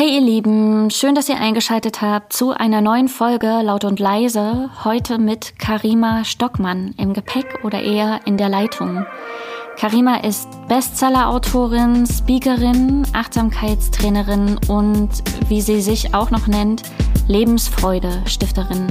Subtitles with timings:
[0.00, 4.70] Hey ihr Lieben, schön, dass ihr eingeschaltet habt zu einer neuen Folge Laut und Leise,
[4.82, 9.04] heute mit Karima Stockmann im Gepäck oder eher in der Leitung.
[9.80, 15.08] Karima ist Bestseller-Autorin, Speakerin, Achtsamkeitstrainerin und,
[15.48, 16.82] wie sie sich auch noch nennt,
[17.28, 18.88] Lebensfreude-Stifterin.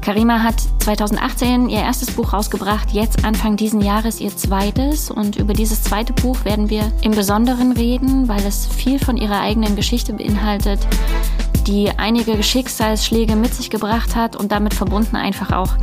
[0.00, 5.10] Karima hat 2018 ihr erstes Buch rausgebracht, jetzt Anfang diesen Jahres ihr zweites.
[5.10, 9.40] Und über dieses zweite Buch werden wir im Besonderen reden, weil es viel von ihrer
[9.40, 10.78] eigenen Geschichte beinhaltet,
[11.66, 15.74] die einige Schicksalsschläge mit sich gebracht hat und damit verbunden einfach auch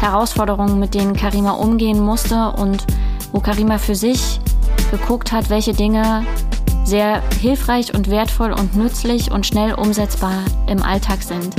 [0.00, 2.86] Herausforderungen, mit denen Karima umgehen musste und
[3.32, 4.40] wo Karima für sich
[4.90, 6.24] geguckt hat, welche Dinge
[6.84, 11.54] sehr hilfreich und wertvoll und nützlich und schnell umsetzbar im Alltag sind.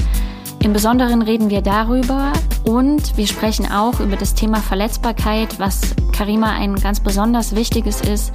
[0.60, 6.52] Im Besonderen reden wir darüber und wir sprechen auch über das Thema Verletzbarkeit, was Karima
[6.52, 8.32] ein ganz besonders wichtiges ist,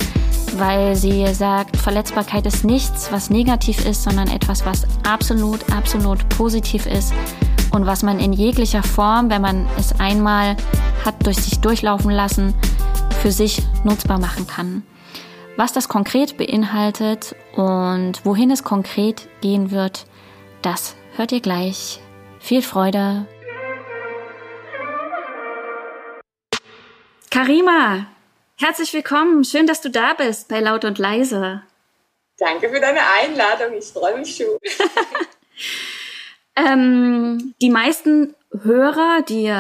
[0.57, 6.87] weil sie sagt, Verletzbarkeit ist nichts, was negativ ist, sondern etwas, was absolut, absolut positiv
[6.87, 7.13] ist
[7.73, 10.57] und was man in jeglicher Form, wenn man es einmal
[11.05, 12.55] hat durch sich durchlaufen lassen,
[13.23, 14.83] für sich nutzbar machen kann.
[15.57, 20.07] Was das konkret beinhaltet und wohin es konkret gehen wird,
[20.61, 22.01] das hört ihr gleich.
[22.41, 23.29] Viel Freude!
[27.31, 28.09] Karima,
[28.59, 29.45] herzlich willkommen.
[29.45, 31.63] Schön, dass du da bist bei Laut und Leise.
[32.39, 33.79] Danke für deine Einladung.
[33.79, 34.59] Ich freue mich schon.
[36.57, 38.35] ähm, die meisten
[38.65, 39.55] Hörer, die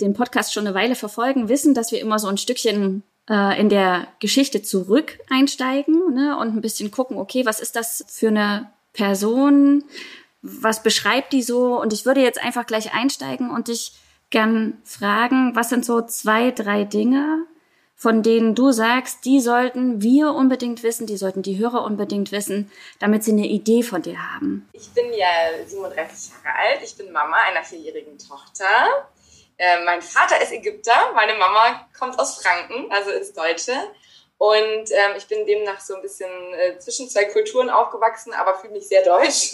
[0.00, 3.68] den Podcast schon eine Weile verfolgen, wissen, dass wir immer so ein Stückchen äh, in
[3.68, 8.70] der Geschichte zurück einsteigen ne, und ein bisschen gucken, okay, was ist das für eine
[8.92, 9.84] Person?
[10.42, 11.80] was beschreibt die so?
[11.80, 13.92] Und ich würde jetzt einfach gleich einsteigen und dich
[14.30, 17.44] gern fragen, was sind so zwei, drei Dinge,
[17.96, 22.70] von denen du sagst, die sollten wir unbedingt wissen, die sollten die Hörer unbedingt wissen,
[22.98, 24.68] damit sie eine Idee von dir haben?
[24.72, 28.64] Ich bin ja 37 Jahre alt, ich bin Mama einer vierjährigen Tochter.
[29.60, 33.74] Äh, mein Vater ist Ägypter, meine Mama kommt aus Franken, also ist Deutsche.
[34.38, 38.72] Und ähm, ich bin demnach so ein bisschen äh, zwischen zwei Kulturen aufgewachsen, aber fühle
[38.72, 39.52] mich sehr deutsch,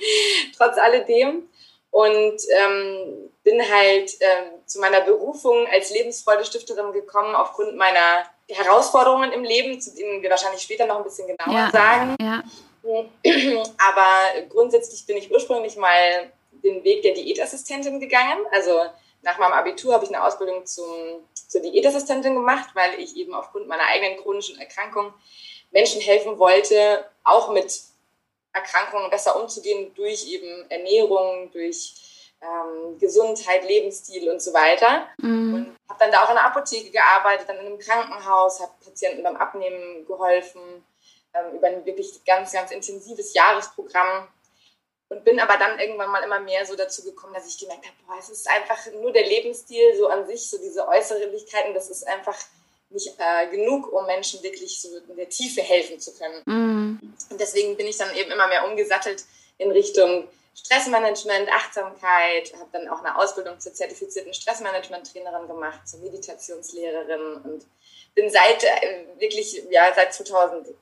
[0.58, 1.48] trotz alledem.
[1.92, 9.44] Und ähm, bin halt ähm, zu meiner Berufung als Lebensfreude-Stifterin gekommen aufgrund meiner Herausforderungen im
[9.44, 12.16] Leben, zu denen wir wahrscheinlich später noch ein bisschen genauer ja, sagen.
[12.20, 12.42] Ja.
[13.78, 18.44] Aber grundsätzlich bin ich ursprünglich mal den Weg der Diätassistentin gegangen.
[18.50, 18.80] Also
[19.24, 21.24] nach meinem Abitur habe ich eine Ausbildung zum
[21.54, 25.12] zur Diätassistentin gemacht, weil ich eben aufgrund meiner eigenen chronischen Erkrankung
[25.70, 27.80] Menschen helfen wollte, auch mit
[28.52, 31.94] Erkrankungen besser umzugehen durch eben Ernährung, durch
[32.40, 35.06] ähm, Gesundheit, Lebensstil und so weiter.
[35.18, 35.54] Mhm.
[35.54, 39.22] Und habe dann da auch in der Apotheke gearbeitet, dann in einem Krankenhaus, habe Patienten
[39.22, 40.60] beim Abnehmen geholfen,
[41.34, 44.28] ähm, über ein wirklich ganz, ganz intensives Jahresprogramm
[45.14, 47.96] und bin aber dann irgendwann mal immer mehr so dazu gekommen, dass ich gemerkt habe,
[48.06, 52.06] boah, es ist einfach nur der Lebensstil so an sich, so diese Äußerlichkeiten, das ist
[52.06, 52.36] einfach
[52.90, 56.42] nicht äh, genug, um Menschen wirklich so in der Tiefe helfen zu können.
[56.44, 57.14] Mm.
[57.30, 59.24] Und deswegen bin ich dann eben immer mehr umgesattelt
[59.58, 67.36] in Richtung Stressmanagement, Achtsamkeit, habe dann auch eine Ausbildung zur zertifizierten Stressmanagement-Trainerin gemacht, zur Meditationslehrerin
[67.44, 67.66] und
[68.14, 70.74] bin seit äh, wirklich, ja, seit 2011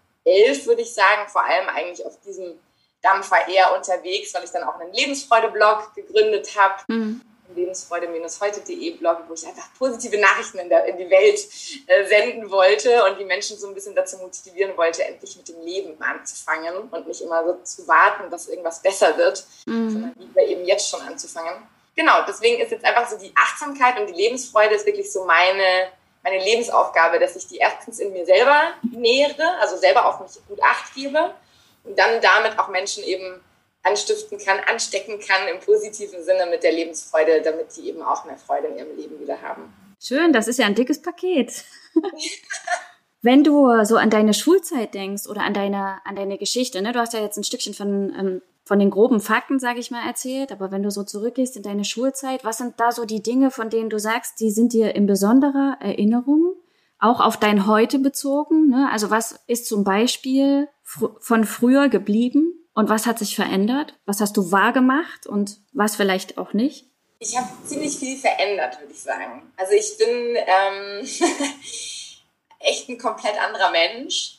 [0.67, 2.59] würde ich sagen, vor allem eigentlich auf diesem
[3.03, 6.75] Dampfer eher unterwegs, weil ich dann auch einen Lebensfreude-Blog gegründet habe.
[6.87, 7.21] Mhm.
[7.55, 11.39] Lebensfreude-heute.de Blog, wo ich einfach positive Nachrichten in, der, in die Welt
[11.87, 15.61] äh, senden wollte und die Menschen so ein bisschen dazu motivieren wollte, endlich mit dem
[15.61, 19.91] Leben anzufangen und nicht immer so zu warten, dass irgendwas besser wird, mhm.
[19.91, 21.63] sondern lieber eben jetzt schon anzufangen.
[21.95, 25.89] Genau, deswegen ist jetzt einfach so die Achtsamkeit und die Lebensfreude ist wirklich so meine,
[26.23, 30.63] meine Lebensaufgabe, dass ich die erstens in mir selber nähere, also selber auf mich gut
[30.63, 31.35] acht gebe
[31.85, 33.41] und dann damit auch Menschen eben
[33.83, 38.39] anstiften kann, anstecken kann im positiven Sinne mit der Lebensfreude, damit die eben auch mehr
[38.39, 39.73] Freude in ihrem Leben wieder haben.
[40.01, 41.65] Schön, das ist ja ein dickes Paket.
[43.23, 46.93] Wenn du so an deine Schulzeit denkst oder an deine, an deine Geschichte, ne?
[46.93, 50.05] du hast ja jetzt ein Stückchen von, ähm, von den groben Fakten, sage ich mal,
[50.05, 53.53] erzählt, aber wenn du so zurückgehst in deine Schulzeit, was sind da so die Dinge,
[53.53, 56.55] von denen du sagst, die sind dir in besonderer Erinnerung,
[56.99, 58.71] auch auf dein Heute bezogen?
[58.71, 58.89] Ne?
[58.91, 63.99] Also was ist zum Beispiel fr von früher geblieben und was hat sich verändert?
[64.07, 66.87] Was hast du wahrgemacht und was vielleicht auch nicht?
[67.19, 69.53] Ich habe ziemlich viel verändert, würde ich sagen.
[69.57, 71.09] Also ich bin ähm,
[72.59, 74.39] echt ein komplett anderer Mensch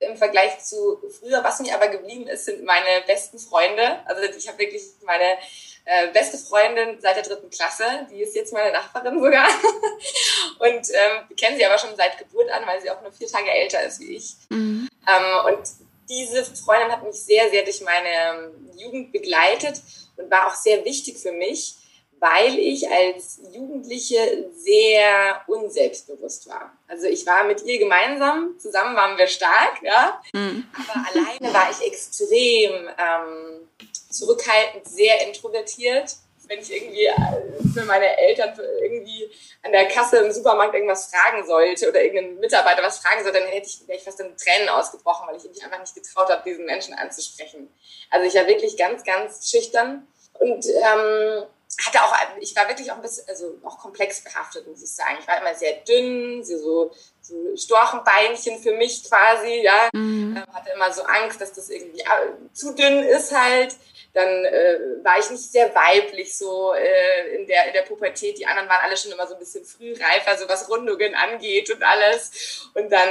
[0.00, 1.42] im Vergleich zu früher.
[1.42, 4.00] Was mir aber geblieben ist, sind meine besten Freunde.
[4.04, 5.38] Also ich habe wirklich meine
[5.84, 8.06] äh, beste Freundin seit der dritten Klasse.
[8.10, 9.48] Die ist jetzt meine Nachbarin sogar.
[10.58, 13.28] und ähm, wir kennen sie aber schon seit Geburt an, weil sie auch nur vier
[13.28, 14.34] Tage älter ist wie ich.
[14.50, 14.88] Mhm.
[15.06, 19.80] Ähm, und diese Freundin hat mich sehr, sehr durch meine ähm, Jugend begleitet
[20.16, 21.74] und war auch sehr wichtig für mich,
[22.20, 26.72] weil ich als Jugendliche sehr unselbstbewusst war.
[26.88, 30.66] Also ich war mit ihr gemeinsam, zusammen waren wir stark, ja, mhm.
[30.74, 33.68] aber alleine war ich extrem ähm,
[34.10, 36.16] zurückhaltend, sehr introvertiert
[36.48, 37.14] wenn ich irgendwie äh,
[37.74, 39.30] für meine Eltern irgendwie
[39.62, 43.48] an der Kasse im Supermarkt irgendwas fragen sollte oder irgendeinen Mitarbeiter was fragen sollte, dann
[43.48, 46.42] hätte ich, wäre ich fast in Tränen ausgebrochen, weil ich mich einfach nicht getraut habe,
[46.44, 47.72] diesen Menschen anzusprechen.
[48.10, 50.08] Also ich war wirklich ganz, ganz schüchtern
[50.38, 51.44] und ähm,
[51.86, 55.18] hatte auch, ich war wirklich auch ein bisschen, also auch komplex behaftet, muss ich sagen.
[55.20, 56.90] Ich war immer sehr dünn, so,
[57.20, 59.88] so Storchenbeinchen für mich quasi, ja.
[59.92, 60.36] Mhm.
[60.36, 63.76] Ähm, hatte immer so Angst, dass das irgendwie äh, zu dünn ist halt
[64.18, 68.36] dann äh, war ich nicht sehr weiblich so äh, in, der, in der Pubertät.
[68.36, 71.82] Die anderen waren alle schon immer so ein bisschen frühreifer, so was Rundungen angeht und
[71.84, 72.68] alles.
[72.74, 73.08] Und dann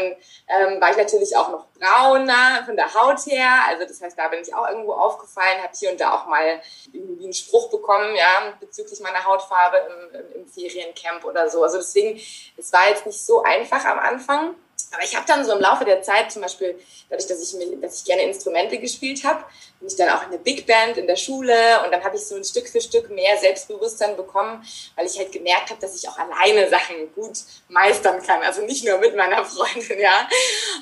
[0.48, 3.50] ähm, war ich natürlich auch noch brauner von der Haut her.
[3.70, 6.62] Also das heißt, da bin ich auch irgendwo aufgefallen, habe hier und da auch mal
[6.92, 11.64] irgendwie einen Spruch bekommen, ja, bezüglich meiner Hautfarbe im, im, im Feriencamp oder so.
[11.64, 12.20] Also deswegen,
[12.58, 14.56] es war jetzt nicht so einfach am Anfang.
[14.92, 17.78] Aber ich habe dann so im Laufe der Zeit, zum Beispiel dadurch, dass ich, mir,
[17.78, 19.44] dass ich gerne Instrumente gespielt habe,
[19.80, 21.54] bin ich dann auch in der Big Band in der Schule
[21.84, 24.66] und dann habe ich so ein Stück für Stück mehr Selbstbewusstsein bekommen,
[24.96, 27.38] weil ich halt gemerkt habe, dass ich auch alleine Sachen gut
[27.70, 30.28] meistern kann, also nicht nur mit meiner Freundin, ja.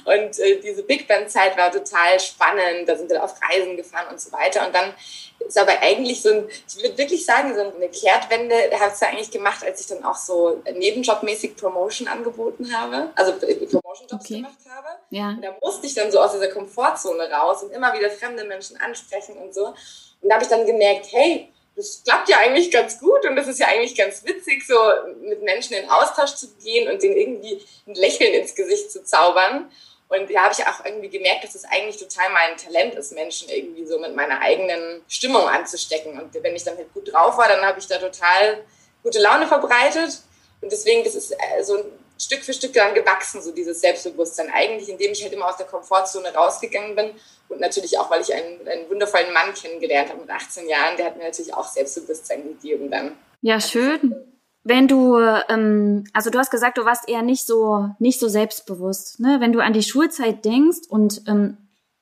[0.06, 4.08] Und äh, diese Big Band Zeit war total spannend, da sind wir auf Reisen gefahren
[4.12, 4.94] und so weiter und dann
[5.40, 9.10] ist aber eigentlich so ein, ich würde wirklich sagen, so eine Kehrtwende hat es ja
[9.10, 14.36] eigentlich gemacht, als ich dann auch so nebenjobmäßig Promotion angeboten habe, also äh, Promotion-Jobs okay.
[14.36, 14.88] gemacht habe.
[15.10, 15.30] Ja.
[15.30, 18.78] Und da musste ich dann so aus dieser Komfortzone raus und immer wieder fremde Menschen
[18.78, 19.68] ansprechen und so.
[19.68, 23.48] Und da habe ich dann gemerkt, hey, das klappt ja eigentlich ganz gut und das
[23.48, 24.76] ist ja eigentlich ganz witzig, so
[25.22, 29.70] mit Menschen in Austausch zu gehen und denen irgendwie ein Lächeln ins Gesicht zu zaubern.
[30.08, 33.50] Und da habe ich auch irgendwie gemerkt, dass es eigentlich total mein Talent ist, Menschen
[33.50, 36.20] irgendwie so mit meiner eigenen Stimmung anzustecken.
[36.20, 38.64] Und wenn ich dann halt gut drauf war, dann habe ich da total
[39.04, 40.22] gute Laune verbreitet.
[40.62, 41.84] Und deswegen, das ist äh, so
[42.18, 44.50] Stück für Stück dann gewachsen, so dieses Selbstbewusstsein.
[44.54, 47.12] Eigentlich, indem ich halt immer aus der Komfortzone rausgegangen bin.
[47.50, 50.98] Und natürlich auch, weil ich einen, einen wundervollen Mann kennengelernt habe mit 18 Jahren.
[50.98, 53.12] Der hat mir natürlich auch Selbstbewusstsein gegeben dann.
[53.42, 54.16] Ja, schön.
[54.64, 59.20] Wenn du, ähm, also du hast gesagt, du warst eher nicht so, nicht so selbstbewusst.
[59.20, 59.38] Ne?
[59.40, 61.58] Wenn du an die Schulzeit denkst und ähm,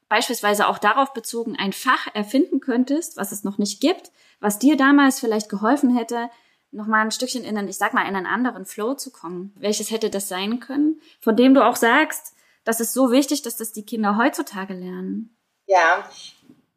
[0.07, 4.77] beispielsweise auch darauf bezogen ein Fach erfinden könntest, was es noch nicht gibt, was dir
[4.77, 6.29] damals vielleicht geholfen hätte,
[6.73, 9.53] nochmal ein Stückchen in einen, ich sag mal, in einen anderen Flow zu kommen.
[9.57, 11.01] Welches hätte das sein können?
[11.21, 12.33] Von dem du auch sagst,
[12.63, 15.35] das ist so wichtig, dass das die Kinder heutzutage lernen.
[15.65, 16.09] Ja,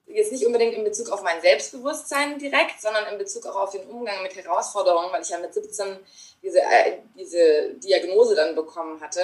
[0.06, 3.86] jetzt nicht unbedingt in Bezug auf mein Selbstbewusstsein direkt, sondern in Bezug auch auf den
[3.88, 5.98] Umgang mit Herausforderungen, weil ich ja mit 17
[6.42, 9.20] diese, äh, diese Diagnose dann bekommen hatte,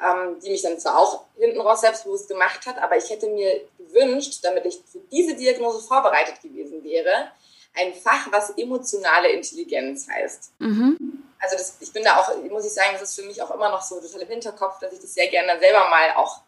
[0.00, 3.62] ähm, die mich dann zwar auch hinten raus selbstbewusst gemacht hat, aber ich hätte mir
[3.78, 7.30] gewünscht, damit ich für diese Diagnose vorbereitet gewesen wäre,
[7.74, 10.52] ein Fach, was emotionale Intelligenz heißt.
[10.58, 11.24] Mhm.
[11.38, 13.70] Also das, ich bin da auch, muss ich sagen, das ist für mich auch immer
[13.70, 16.40] noch so total im Hinterkopf, dass ich das sehr gerne selber mal auch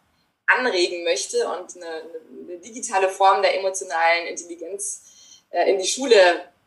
[0.45, 2.03] anregen möchte und eine,
[2.47, 5.01] eine digitale Form der emotionalen Intelligenz
[5.49, 6.17] äh, in die Schule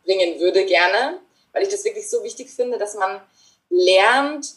[0.03, 1.19] bringen würde gerne,
[1.53, 3.21] weil ich das wirklich so wichtig finde, dass man
[3.69, 4.53] lernt,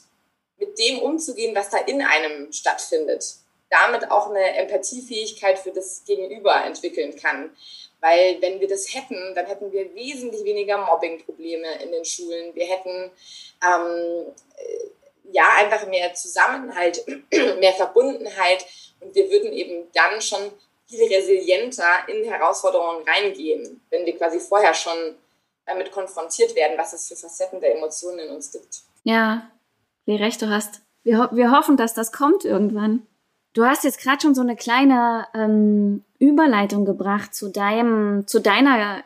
[0.59, 3.37] mit dem umzugehen, was da in einem stattfindet.
[3.69, 7.51] Damit auch eine Empathiefähigkeit für das Gegenüber entwickeln kann.
[8.03, 12.53] Weil wenn wir das hätten, dann hätten wir wesentlich weniger Mobbingprobleme in den Schulen.
[12.53, 13.13] Wir hätten
[13.65, 18.67] ähm, äh, ja einfach mehr Zusammenhalt, mehr Verbundenheit
[18.99, 20.51] und wir würden eben dann schon
[20.89, 25.15] viel resilienter in Herausforderungen reingehen, wenn wir quasi vorher schon
[25.65, 28.81] damit konfrontiert werden, was es für Facetten der Emotionen in uns gibt.
[29.05, 29.49] Ja,
[30.07, 30.81] wie recht du hast.
[31.05, 33.07] Wir, ho wir hoffen, dass das kommt irgendwann.
[33.55, 39.03] Du hast jetzt gerade schon so eine kleine ähm, Überleitung gebracht zu deinem, zu deiner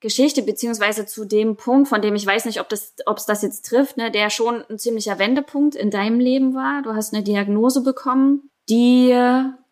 [0.00, 3.42] Geschichte beziehungsweise zu dem Punkt, von dem ich weiß nicht, ob das, ob es das
[3.42, 6.82] jetzt trifft, ne, der schon ein ziemlicher Wendepunkt in deinem Leben war.
[6.82, 9.14] Du hast eine Diagnose bekommen, die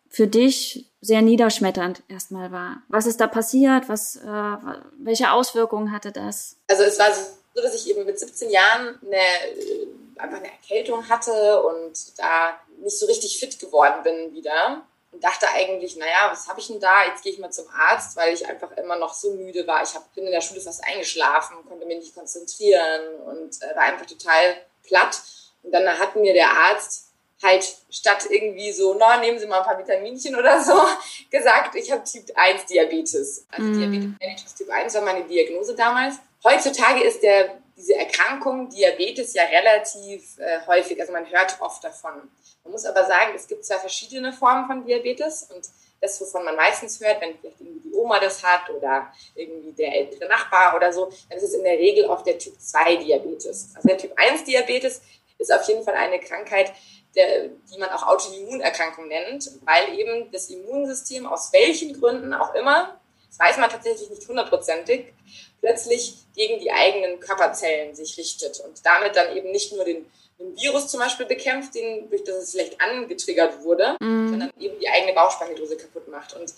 [0.09, 2.81] für dich sehr niederschmetternd erstmal war.
[2.87, 3.89] Was ist da passiert?
[3.89, 4.57] Was, äh,
[4.99, 6.55] welche Auswirkungen hatte das?
[6.67, 9.87] Also es war so, dass ich eben mit 17 Jahren eine, äh,
[10.17, 15.47] einfach eine Erkältung hatte und da nicht so richtig fit geworden bin wieder und dachte
[15.49, 17.05] eigentlich, naja, was habe ich denn da?
[17.05, 19.83] Jetzt gehe ich mal zum Arzt, weil ich einfach immer noch so müde war.
[19.83, 23.83] Ich hab, bin in der Schule fast eingeschlafen, konnte mich nicht konzentrieren und äh, war
[23.83, 25.21] einfach total platt.
[25.61, 27.09] Und dann hat mir der Arzt
[27.43, 30.81] halt statt irgendwie so, na, nehmen Sie mal ein paar Vitaminchen oder so,
[31.29, 33.45] gesagt, ich habe Typ 1 Diabetes.
[33.51, 34.17] Also mm.
[34.19, 36.15] Diabetes Typ 1 war meine Diagnose damals.
[36.43, 42.31] Heutzutage ist der, diese Erkrankung Diabetes ja relativ äh, häufig, also man hört oft davon.
[42.63, 45.67] Man muss aber sagen, es gibt zwei verschiedene Formen von Diabetes und
[46.03, 49.95] das, wovon man meistens hört, wenn vielleicht irgendwie die Oma das hat oder irgendwie der
[49.95, 53.69] ältere Nachbar oder so, dann ist es in der Regel auch der Typ 2 Diabetes.
[53.73, 55.01] Also der Typ 1 Diabetes
[55.37, 56.73] ist auf jeden Fall eine Krankheit,
[57.15, 62.99] der, die man auch Autoimmunerkrankung nennt, weil eben das Immunsystem aus welchen Gründen auch immer,
[63.29, 65.13] das weiß man tatsächlich nicht hundertprozentig,
[65.59, 70.05] plötzlich gegen die eigenen Körperzellen sich richtet und damit dann eben nicht nur den
[70.43, 74.29] ein Virus zum Beispiel bekämpft, den, durch das es vielleicht angetriggert wurde, mm.
[74.29, 76.35] sondern eben die eigene Bauchspeicheldrüse kaputt macht.
[76.35, 76.53] Und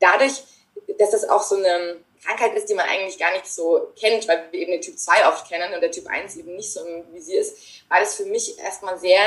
[0.00, 0.42] dadurch,
[0.98, 4.48] dass das auch so eine Krankheit ist, die man eigentlich gar nicht so kennt, weil
[4.50, 7.14] wir eben den Typ 2 oft kennen und der Typ 1 eben nicht so im
[7.14, 7.56] Visier ist,
[7.88, 9.20] war das für mich erstmal sehr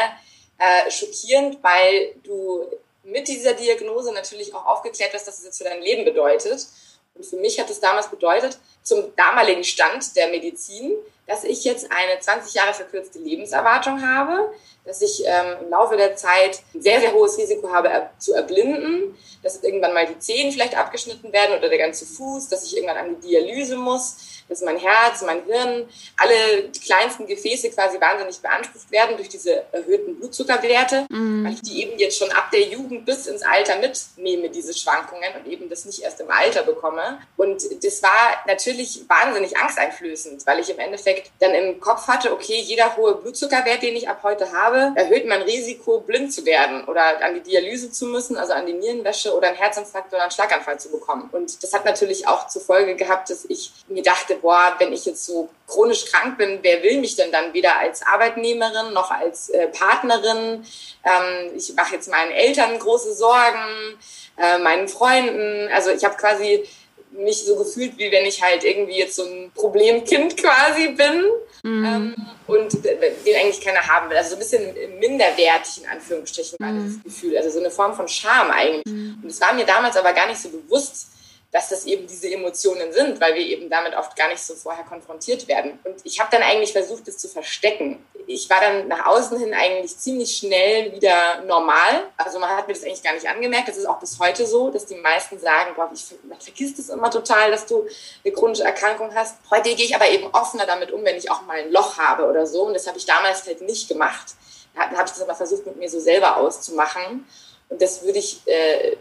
[0.60, 2.68] äh, schockierend, weil du
[3.04, 6.68] mit dieser Diagnose natürlich auch aufgeklärt wirst, dass es jetzt für dein Leben bedeutet.
[7.16, 10.94] Und für mich hat es damals bedeutet, zum damaligen Stand der Medizin,
[11.28, 14.52] dass ich jetzt eine 20 Jahre verkürzte Lebenserwartung habe,
[14.86, 18.34] dass ich ähm, im Laufe der Zeit ein sehr, sehr hohes Risiko habe er zu
[18.34, 22.76] erblinden, dass irgendwann mal die Zehen vielleicht abgeschnitten werden oder der ganze Fuß, dass ich
[22.76, 24.18] irgendwann an die Dialyse muss,
[24.50, 30.18] dass mein Herz, mein Hirn, alle kleinsten Gefäße quasi wahnsinnig beansprucht werden durch diese erhöhten
[30.18, 31.46] Blutzuckerwerte, mhm.
[31.46, 35.30] weil ich die eben jetzt schon ab der Jugend bis ins Alter mitnehme, diese Schwankungen
[35.38, 37.20] und eben das nicht erst im Alter bekomme.
[37.38, 42.60] Und das war natürlich wahnsinnig angsteinflößend, weil ich im Endeffekt dann im Kopf hatte, okay,
[42.60, 47.24] jeder hohe Blutzuckerwert, den ich ab heute habe, erhöht mein Risiko, blind zu werden oder
[47.24, 50.80] an die Dialyse zu müssen, also an die Nierenwäsche oder einen Herzinfarkt oder einen Schlaganfall
[50.80, 51.30] zu bekommen.
[51.32, 55.06] Und das hat natürlich auch zur Folge gehabt, dass ich mir dachte, boah, wenn ich
[55.06, 59.50] jetzt so chronisch krank bin, wer will mich denn dann weder als Arbeitnehmerin noch als
[59.50, 60.66] äh, Partnerin?
[61.04, 63.98] Ähm, ich mache jetzt meinen Eltern große Sorgen,
[64.38, 65.70] äh, meinen Freunden.
[65.74, 66.68] Also ich habe quasi
[67.14, 71.26] mich so gefühlt, wie wenn ich halt irgendwie jetzt so ein Problemkind quasi bin
[71.64, 71.86] mhm.
[71.86, 72.16] ähm,
[72.48, 74.18] und den eigentlich keiner haben will.
[74.18, 77.02] Also so ein bisschen minderwertig in Anführungsstrichen war mhm.
[77.04, 77.38] das Gefühl.
[77.38, 78.86] Also so eine Form von Scham eigentlich.
[78.86, 79.20] Mhm.
[79.24, 81.08] Und es war mir damals aber gar nicht so bewusst,
[81.54, 84.84] dass das eben diese Emotionen sind, weil wir eben damit oft gar nicht so vorher
[84.84, 85.78] konfrontiert werden.
[85.84, 88.04] Und ich habe dann eigentlich versucht, das zu verstecken.
[88.28, 92.08] Ich war dann nach außen hin eigentlich ziemlich schnell wieder normal.
[92.18, 93.68] Also man hat mir das eigentlich gar nicht angemerkt.
[93.68, 96.90] Das ist auch bis heute so, dass die meisten sagen, boah, ich man vergisst es
[96.90, 97.86] immer total, dass du
[98.24, 99.38] eine chronische Erkrankung hast.
[99.50, 102.26] Heute gehe ich aber eben offener damit um, wenn ich auch mal ein Loch habe
[102.28, 102.64] oder so.
[102.64, 104.34] Und das habe ich damals halt nicht gemacht.
[104.76, 107.28] Da habe ich das aber versucht, mit mir so selber auszumachen.
[107.70, 108.98] Und das würde ich äh,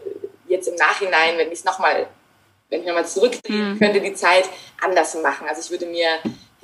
[0.47, 2.07] jetzt im Nachhinein, wenn ich es nochmal
[2.73, 3.79] wenn ich nochmal zurückdrehen mhm.
[3.79, 4.49] könnte, die Zeit
[4.81, 5.47] anders machen.
[5.47, 6.07] Also ich würde mir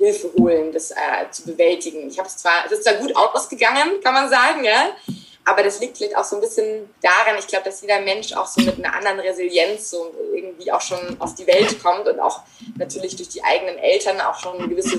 [0.00, 2.08] Hilfe holen, das äh, zu bewältigen.
[2.08, 4.96] Ich habe es zwar, es ist zwar gut ausgegangen, kann man sagen, ja,
[5.44, 8.46] aber das liegt vielleicht auch so ein bisschen daran, ich glaube, dass jeder Mensch auch
[8.46, 12.40] so mit einer anderen Resilienz so irgendwie auch schon auf die Welt kommt und auch
[12.76, 14.98] natürlich durch die eigenen Eltern auch schon gewisse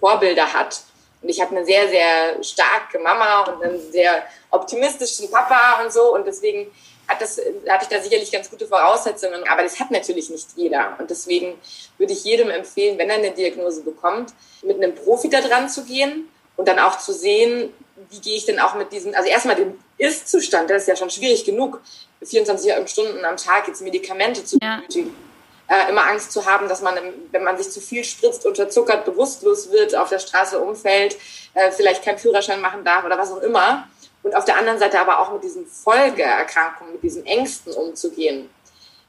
[0.00, 0.82] Vorbilder hat.
[1.22, 6.14] Und ich habe eine sehr, sehr starke Mama und einen sehr optimistischen Papa und so.
[6.14, 6.70] Und deswegen
[7.08, 10.96] hat das, hatte ich da sicherlich ganz gute Voraussetzungen, aber das hat natürlich nicht jeder.
[10.98, 11.58] Und deswegen
[11.98, 14.32] würde ich jedem empfehlen, wenn er eine Diagnose bekommt,
[14.62, 17.72] mit einem Profi da dran zu gehen und dann auch zu sehen,
[18.10, 21.10] wie gehe ich denn auch mit diesem, also erstmal den Ist-Zustand, das ist ja schon
[21.10, 21.80] schwierig genug,
[22.22, 25.08] 24 Stunden am Tag jetzt Medikamente zu benötigen.
[25.08, 25.24] Ja.
[25.66, 26.94] Äh, immer Angst zu haben, dass man,
[27.30, 31.16] wenn man sich zu viel spritzt, unterzuckert, bewusstlos wird, auf der Straße umfällt,
[31.54, 33.88] äh, vielleicht keinen Führerschein machen darf oder was auch immer
[34.24, 38.50] und auf der anderen Seite aber auch mit diesen Folgeerkrankungen, mit diesen Ängsten umzugehen.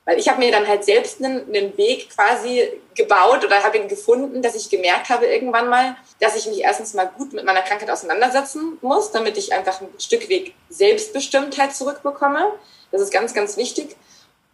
[0.04, 3.88] Weil ich habe mir dann halt selbst einen, einen Weg quasi gebaut oder habe ihn
[3.88, 7.64] gefunden, dass ich gemerkt habe irgendwann mal, dass ich mich erstens mal gut mit meiner
[7.64, 12.54] Krankheit auseinandersetzen muss, damit ich einfach ein Stück Weg Selbstbestimmtheit zurückbekomme.
[12.92, 13.96] Das ist ganz, ganz wichtig.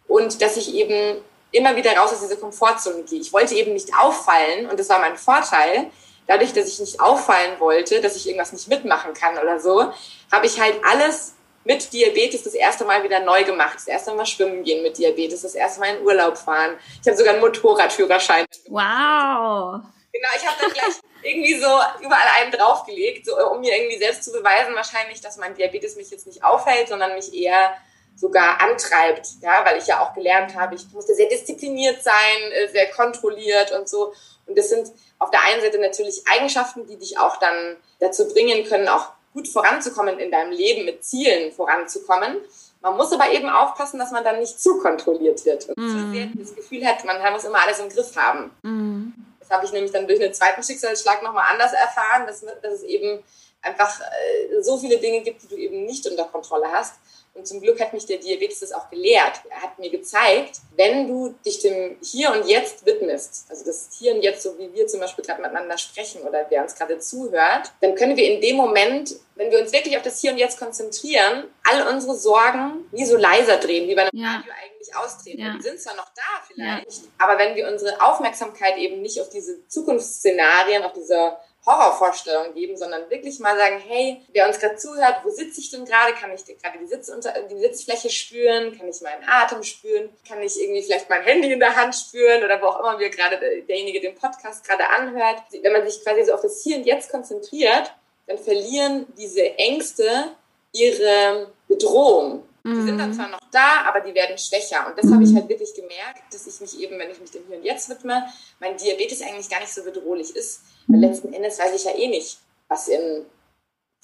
[0.08, 3.20] Und dass ich eben immer wieder raus aus dieser Komfortzone gehe.
[3.20, 5.90] Ich wollte eben nicht auffallen und das war mein Vorteil,
[6.26, 9.92] dadurch, dass ich nicht auffallen wollte, dass ich irgendwas nicht mitmachen kann oder so,
[10.30, 13.74] habe ich halt alles mit Diabetes das erste Mal wieder neu gemacht.
[13.76, 16.76] Das erste Mal schwimmen gehen mit Diabetes, das erste Mal in Urlaub fahren.
[17.00, 18.46] Ich habe sogar einen Motorradführerschein.
[18.68, 19.80] Wow.
[20.12, 21.68] Genau, ich habe dann gleich irgendwie so
[22.00, 26.10] überall einen draufgelegt, so, um mir irgendwie selbst zu beweisen, wahrscheinlich, dass mein Diabetes mich
[26.10, 27.76] jetzt nicht aufhält, sondern mich eher
[28.14, 32.68] sogar antreibt, ja, weil ich ja auch gelernt habe, ich musste sehr diszipliniert sein, äh,
[32.68, 34.12] sehr kontrolliert und so.
[34.52, 38.64] Und das sind auf der einen Seite natürlich Eigenschaften, die dich auch dann dazu bringen
[38.64, 42.36] können, auch gut voranzukommen in deinem Leben, mit Zielen voranzukommen.
[42.82, 45.88] Man muss aber eben aufpassen, dass man dann nicht zu kontrolliert wird und mm.
[45.88, 48.50] zu sehr das Gefühl hat, man muss immer alles im Griff haben.
[48.62, 49.12] Mm.
[49.40, 52.82] Das habe ich nämlich dann durch einen zweiten Schicksalsschlag nochmal anders erfahren, dass, dass es
[52.82, 53.22] eben
[53.62, 56.96] einfach äh, so viele Dinge gibt, die du eben nicht unter Kontrolle hast
[57.34, 59.40] Und zum Glück hat mich der Diabetes das auch gelehrt.
[59.48, 64.14] Er hat mir gezeigt, wenn du dich dem Hier und Jetzt widmest, also das Hier
[64.14, 67.72] und Jetzt, so wie wir zum Beispiel gerade miteinander sprechen oder wer uns gerade zuhört,
[67.80, 70.58] dann können wir in dem Moment, wenn wir uns wirklich auf das Hier und Jetzt
[70.58, 74.36] konzentrieren, all unsere Sorgen wie so leiser drehen, wie bei einem ja.
[74.36, 75.40] Radio eigentlich austreten.
[75.40, 75.54] Ja.
[75.56, 77.08] Die sind zwar noch da vielleicht, ja.
[77.18, 83.08] aber wenn wir unsere Aufmerksamkeit eben nicht auf diese Zukunftsszenarien, auf diese Horrorvorstellung geben, sondern
[83.08, 86.12] wirklich mal sagen, hey, wer uns gerade zuhört, wo sitze ich denn gerade?
[86.14, 87.12] Kann ich gerade die, Sitz
[87.50, 88.76] die Sitzfläche spüren?
[88.76, 90.10] Kann ich meinen Atem spüren?
[90.26, 93.10] Kann ich irgendwie vielleicht mein Handy in der Hand spüren oder wo auch immer wir
[93.10, 95.42] gerade derjenige den Podcast gerade anhört?
[95.62, 97.94] Wenn man sich quasi so auf das Hier und Jetzt konzentriert,
[98.26, 100.32] dann verlieren diese Ängste
[100.72, 102.42] ihre Bedrohung.
[102.64, 103.14] Die sind dann mhm.
[103.14, 104.86] zwar noch da, aber die werden schwächer.
[104.86, 107.42] Und das habe ich halt wirklich gemerkt, dass ich mich eben, wenn ich mich dem
[107.48, 108.24] Hier und Jetzt widme,
[108.60, 110.62] mein Diabetes eigentlich gar nicht so bedrohlich ist.
[110.86, 112.38] Weil letzten Endes weiß ich ja eh nicht,
[112.68, 113.26] was in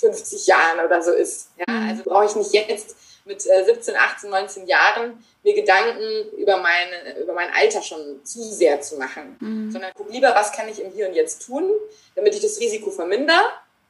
[0.00, 1.50] 50 Jahren oder so ist.
[1.56, 1.72] Ja?
[1.72, 1.88] Mhm.
[1.88, 7.34] Also brauche ich nicht jetzt mit 17, 18, 19 Jahren mir Gedanken über, meine, über
[7.34, 9.36] mein Alter schon zu sehr zu machen.
[9.38, 9.70] Mhm.
[9.70, 11.70] Sondern guck lieber, was kann ich im Hier und Jetzt tun,
[12.16, 13.38] damit ich das Risiko vermindere,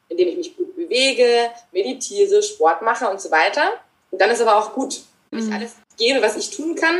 [0.08, 3.72] indem ich mich gut bewege, meditiere, Sport mache und so weiter.
[4.10, 5.48] Und dann ist aber auch gut, wenn mhm.
[5.48, 6.96] ich alles gebe, was ich tun kann.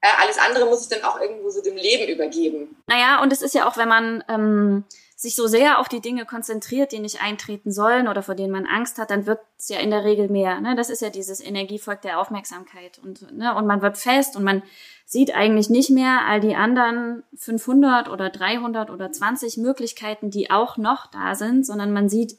[0.00, 2.76] Äh, alles andere muss ich dann auch irgendwo so dem Leben übergeben.
[2.86, 4.84] Naja, und es ist ja auch, wenn man ähm,
[5.16, 8.66] sich so sehr auf die Dinge konzentriert, die nicht eintreten sollen oder vor denen man
[8.66, 10.60] Angst hat, dann wird es ja in der Regel mehr.
[10.60, 10.76] Ne?
[10.76, 13.00] Das ist ja dieses Energievolk der Aufmerksamkeit.
[13.02, 13.52] Und, ne?
[13.56, 14.62] und man wird fest und man
[15.04, 20.76] sieht eigentlich nicht mehr all die anderen 500 oder 300 oder 20 Möglichkeiten, die auch
[20.76, 22.38] noch da sind, sondern man sieht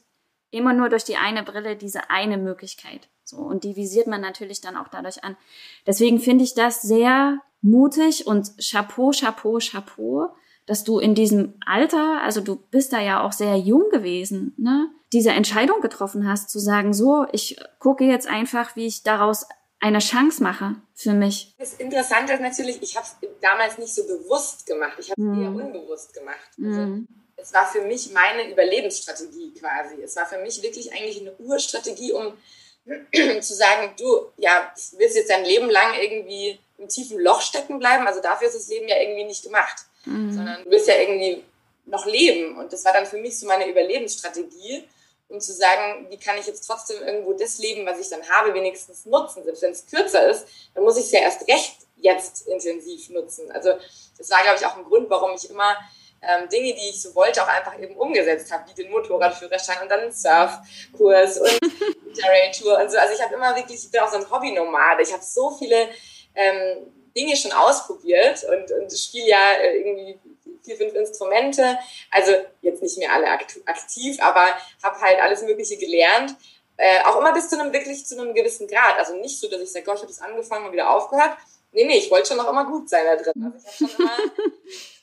[0.52, 3.10] immer nur durch die eine Brille diese eine Möglichkeit.
[3.24, 5.38] So, und die visiert man natürlich dann auch dadurch an.
[5.86, 10.30] Deswegen finde ich das sehr mutig und Chapeau, Chapeau, Chapeau,
[10.66, 14.90] dass du in diesem Alter, also du bist da ja auch sehr jung gewesen, ne,
[15.14, 19.48] diese Entscheidung getroffen hast, zu sagen, so, ich gucke jetzt einfach, wie ich daraus
[19.80, 21.56] eine Chance mache für mich.
[21.58, 25.28] Das Interessante ist natürlich, ich habe es damals nicht so bewusst gemacht, ich habe es
[25.28, 25.42] mm.
[25.42, 26.50] eher unbewusst gemacht.
[26.58, 27.08] Also, mm.
[27.42, 30.02] Es war für mich meine Überlebensstrategie quasi.
[30.04, 32.38] Es war für mich wirklich eigentlich eine Urstrategie, um
[33.42, 38.08] zu sagen, du, ja, willst jetzt dein Leben lang irgendwie im tiefen Loch stecken bleiben,
[38.08, 40.34] also dafür ist das Leben ja irgendwie nicht gemacht, mhm.
[40.34, 41.44] sondern du willst ja irgendwie
[41.86, 42.58] noch leben.
[42.58, 44.88] Und das war dann für mich so meine Überlebensstrategie,
[45.28, 48.54] um zu sagen, wie kann ich jetzt trotzdem irgendwo das Leben, was ich dann habe,
[48.54, 49.44] wenigstens nutzen.
[49.44, 53.52] Selbst wenn es kürzer ist, dann muss ich es ja erst recht jetzt intensiv nutzen.
[53.52, 53.74] Also
[54.18, 55.76] das war, glaube ich, auch ein Grund, warum ich immer
[56.22, 59.90] ähm, Dinge, die ich so wollte, auch einfach eben umgesetzt habe, wie den Motorradführerschein und
[59.90, 61.60] dann einen Surfkurs und
[62.08, 62.98] Interrail-Tour und so.
[62.98, 65.04] Also ich habe immer wirklich, ich bin auch so ein Hobby-Nomade.
[65.04, 65.90] Ich habe so viele
[66.36, 70.20] ähm, Dinge schon ausprobiert und, und spiele ja äh, irgendwie
[70.64, 71.80] vier, fünf Instrumente.
[72.12, 74.48] Also jetzt nicht mehr alle aktiv, aber
[74.84, 76.36] habe halt alles Mögliche gelernt.
[76.78, 78.98] Äh, auch immer bis zu einem wirklich zu einem gewissen Grad.
[78.98, 81.38] Also nicht so, dass ich sage, Gott, ich habe das angefangen und wieder aufgehört.
[81.72, 83.34] Nee, nee, ich wollte schon noch immer gut sein da drin.
[83.44, 84.18] Also ich habe schon immer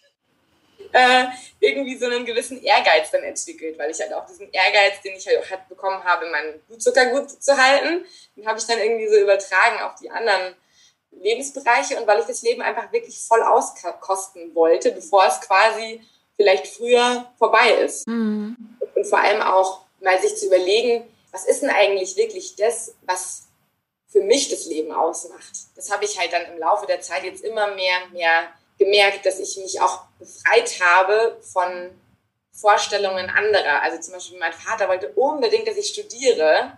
[0.96, 1.26] äh,
[1.60, 5.26] irgendwie so einen gewissen Ehrgeiz dann entwickelt, weil ich halt auch diesen Ehrgeiz, den ich
[5.26, 9.16] halt, halt bekommen habe, meinen Blutzucker gut zu halten, den habe ich dann irgendwie so
[9.16, 10.54] übertragen auf die anderen
[11.10, 16.00] Lebensbereiche und weil ich das Leben einfach wirklich voll auskosten wollte, bevor es quasi
[16.36, 18.06] vielleicht früher vorbei ist.
[18.06, 18.56] Mhm.
[18.94, 23.48] Und vor allem auch mal sich zu überlegen, was ist denn eigentlich wirklich das, was
[24.08, 25.52] für mich das Leben ausmacht.
[25.74, 29.38] Das habe ich halt dann im Laufe der Zeit jetzt immer mehr mehr gemerkt, dass
[29.38, 31.90] ich mich auch befreit habe von
[32.52, 33.82] Vorstellungen anderer.
[33.82, 36.72] Also zum Beispiel mein Vater wollte unbedingt, dass ich studiere.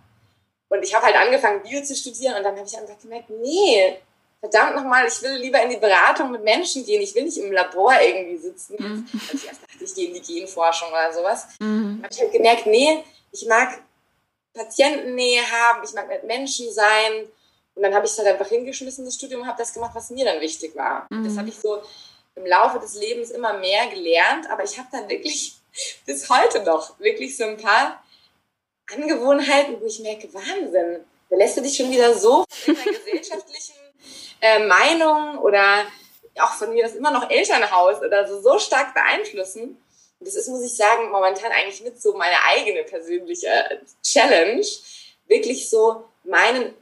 [0.69, 3.97] Und ich habe halt angefangen, Bio zu studieren und dann habe ich einfach gemerkt, nee,
[4.41, 7.01] verdammt nochmal, ich will lieber in die Beratung mit Menschen gehen.
[7.01, 8.77] Ich will nicht im Labor irgendwie sitzen.
[8.79, 9.09] Mhm.
[9.13, 11.47] Also ich erst dachte, ich gehe in die Genforschung oder sowas.
[11.59, 12.01] Mhm.
[12.03, 13.81] habe ich halt gemerkt, nee, ich mag
[14.55, 17.29] Patientennähe haben, ich mag mit Menschen sein
[17.79, 20.11] und dann habe ich es halt einfach hingeschmissen, das Studium, und habe das gemacht, was
[20.11, 21.07] mir dann wichtig war.
[21.11, 21.23] Mhm.
[21.23, 21.81] Das habe ich so
[22.35, 25.55] im Laufe des Lebens immer mehr gelernt, aber ich habe dann wirklich
[26.07, 28.03] bis heute noch wirklich so ein paar
[28.93, 33.77] Angewohnheiten, wo ich merke, Wahnsinn, da lässt du dich schon wieder so von einer gesellschaftlichen
[34.41, 35.85] äh, Meinung oder
[36.41, 39.81] auch von mir das immer noch Elternhaus oder so, so stark beeinflussen.
[40.19, 44.67] Und das ist, muss ich sagen, momentan eigentlich mit so meine eigene persönliche Challenge,
[45.29, 46.75] wirklich so meinen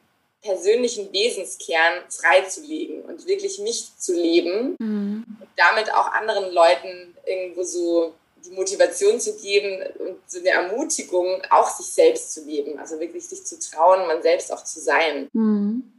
[0.46, 5.24] persönlichen Wesenskern freizulegen und wirklich mich zu leben mhm.
[5.40, 11.42] und damit auch anderen Leuten irgendwo so die Motivation zu geben und so eine Ermutigung,
[11.50, 12.78] auch sich selbst zu leben.
[12.78, 15.28] Also wirklich sich zu trauen, man selbst auch zu sein.
[15.32, 15.92] Mhm.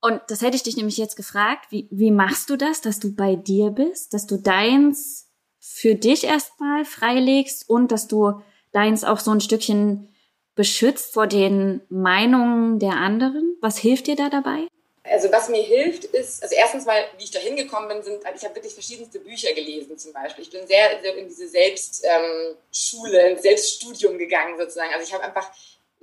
[0.00, 3.12] Und das hätte ich dich nämlich jetzt gefragt, wie, wie machst du das, dass du
[3.12, 5.26] bei dir bist, dass du deins
[5.58, 8.40] für dich erstmal freilegst und dass du
[8.72, 10.08] deins auch so ein Stückchen
[10.58, 13.56] beschützt vor den Meinungen der anderen?
[13.60, 14.66] Was hilft dir da dabei?
[15.04, 18.44] Also was mir hilft, ist, also erstens mal, wie ich da hingekommen bin, sind, ich
[18.44, 20.42] habe wirklich verschiedenste Bücher gelesen zum Beispiel.
[20.42, 24.92] Ich bin sehr, sehr in diese Selbstschule, ähm, ins Selbststudium gegangen sozusagen.
[24.92, 25.48] Also ich habe einfach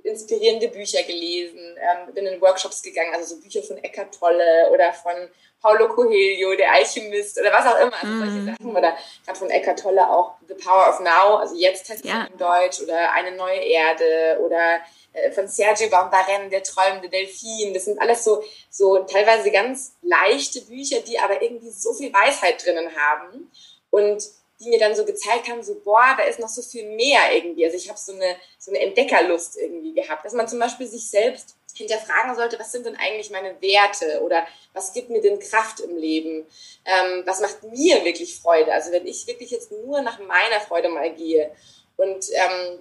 [0.06, 4.92] inspirierende Bücher gelesen, ähm, bin in Workshops gegangen, also so Bücher von Eckart Tolle oder
[4.92, 5.12] von
[5.60, 8.46] Paulo Coelho, der Alchemist oder was auch immer, also solche mhm.
[8.46, 8.76] Sachen.
[8.76, 12.26] Oder gerade von Eckart Tolle auch The Power of Now, also jetzt heißt ja.
[12.30, 14.78] in Deutsch oder Eine neue Erde oder
[15.12, 17.74] äh, von Sergio Bambaren, Der träumende Delfin.
[17.74, 22.64] Das sind alles so, so teilweise ganz leichte Bücher, die aber irgendwie so viel Weisheit
[22.64, 23.50] drinnen haben.
[23.90, 24.22] Und
[24.60, 27.64] die mir dann so gezeigt haben, so, boah, da ist noch so viel mehr irgendwie.
[27.64, 31.10] Also ich habe so eine, so eine Entdeckerlust irgendwie gehabt, dass man zum Beispiel sich
[31.10, 35.80] selbst hinterfragen sollte, was sind denn eigentlich meine Werte oder was gibt mir denn Kraft
[35.80, 36.46] im Leben?
[36.86, 38.72] Ähm, was macht mir wirklich Freude?
[38.72, 41.54] Also wenn ich wirklich jetzt nur nach meiner Freude mal gehe
[41.98, 42.78] und ähm,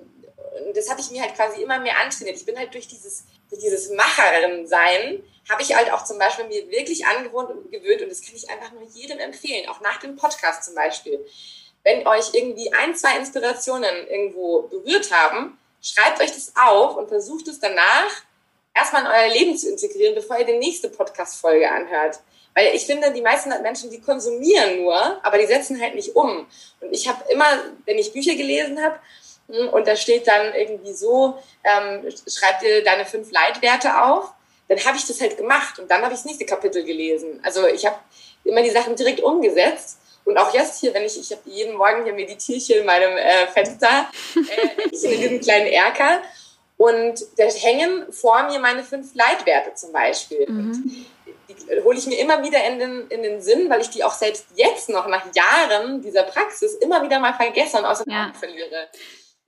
[0.73, 2.38] das habe ich mir halt quasi immer mehr antrainiert.
[2.38, 6.69] Ich bin halt durch dieses, durch dieses Macherin-Sein, habe ich halt auch zum Beispiel mir
[6.69, 10.15] wirklich angewohnt und gewöhnt und das kann ich einfach nur jedem empfehlen, auch nach dem
[10.15, 11.25] Podcast zum Beispiel
[11.86, 17.48] wenn euch irgendwie ein, zwei Inspirationen irgendwo berührt haben, schreibt euch das auf und versucht
[17.48, 18.10] es danach
[18.74, 22.19] erstmal in euer Leben zu integrieren, bevor ihr die nächste Podcast-Folge anhört.
[22.56, 26.48] Weil ich finde, die meisten Menschen, die konsumieren nur, aber die setzen halt nicht um.
[26.82, 27.45] Und ich habe immer,
[27.86, 29.00] wenn ich Bücher gelesen habe,
[29.48, 34.34] hm, und da steht dann irgendwie so, ähm, schreib dir deine fünf Leitwerte auf,
[34.67, 37.39] dann habe ich das halt gemacht und dann habe ich das nächste Kapitel gelesen.
[37.43, 38.00] Also ich habe
[38.43, 42.03] immer die Sachen direkt umgesetzt und auch jetzt hier, wenn ich, ich habe jeden Morgen
[42.03, 46.21] hier meditiere ich hier in meinem äh, Fenster, äh, ich in diesem kleinen Erker.
[46.77, 50.45] Und da hängen vor mir meine fünf Leitwerte zum Beispiel.
[50.49, 51.05] Mhm.
[51.47, 54.13] Die hole ich mir immer wieder in den, in den Sinn, weil ich die auch
[54.13, 58.25] selbst jetzt noch nach Jahren dieser Praxis immer wieder mal vergesse und aus den ja.
[58.25, 58.89] Augen verliere.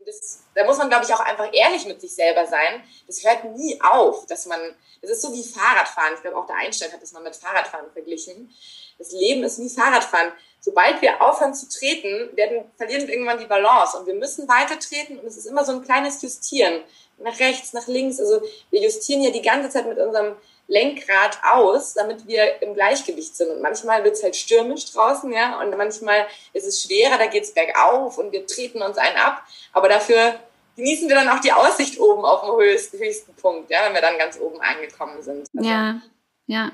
[0.05, 2.81] Das, da muss man, glaube ich, auch einfach ehrlich mit sich selber sein.
[3.07, 4.59] Das hört nie auf, dass man,
[5.01, 6.13] das ist so wie Fahrradfahren.
[6.15, 8.55] Ich glaube, auch der Einstein hat das mal mit Fahrradfahren verglichen.
[8.97, 10.31] Das Leben ist wie Fahrradfahren
[10.67, 14.77] sobald wir aufhören zu treten, werden, verlieren wir irgendwann die Balance und wir müssen weiter
[14.77, 16.81] treten und es ist immer so ein kleines Justieren.
[17.19, 18.19] Nach rechts, nach links.
[18.19, 20.35] Also wir justieren ja die ganze Zeit mit unserem
[20.67, 23.49] Lenkrad aus, damit wir im Gleichgewicht sind.
[23.49, 27.45] Und manchmal wird es halt stürmisch draußen, ja, und manchmal ist es schwerer, da geht
[27.45, 29.43] es bergauf und wir treten uns einen ab.
[29.71, 30.35] Aber dafür
[30.75, 34.01] genießen wir dann auch die Aussicht oben auf dem höchsten, höchsten Punkt, ja, wenn wir
[34.01, 35.47] dann ganz oben angekommen sind.
[35.55, 36.01] Also, ja,
[36.45, 36.71] ja.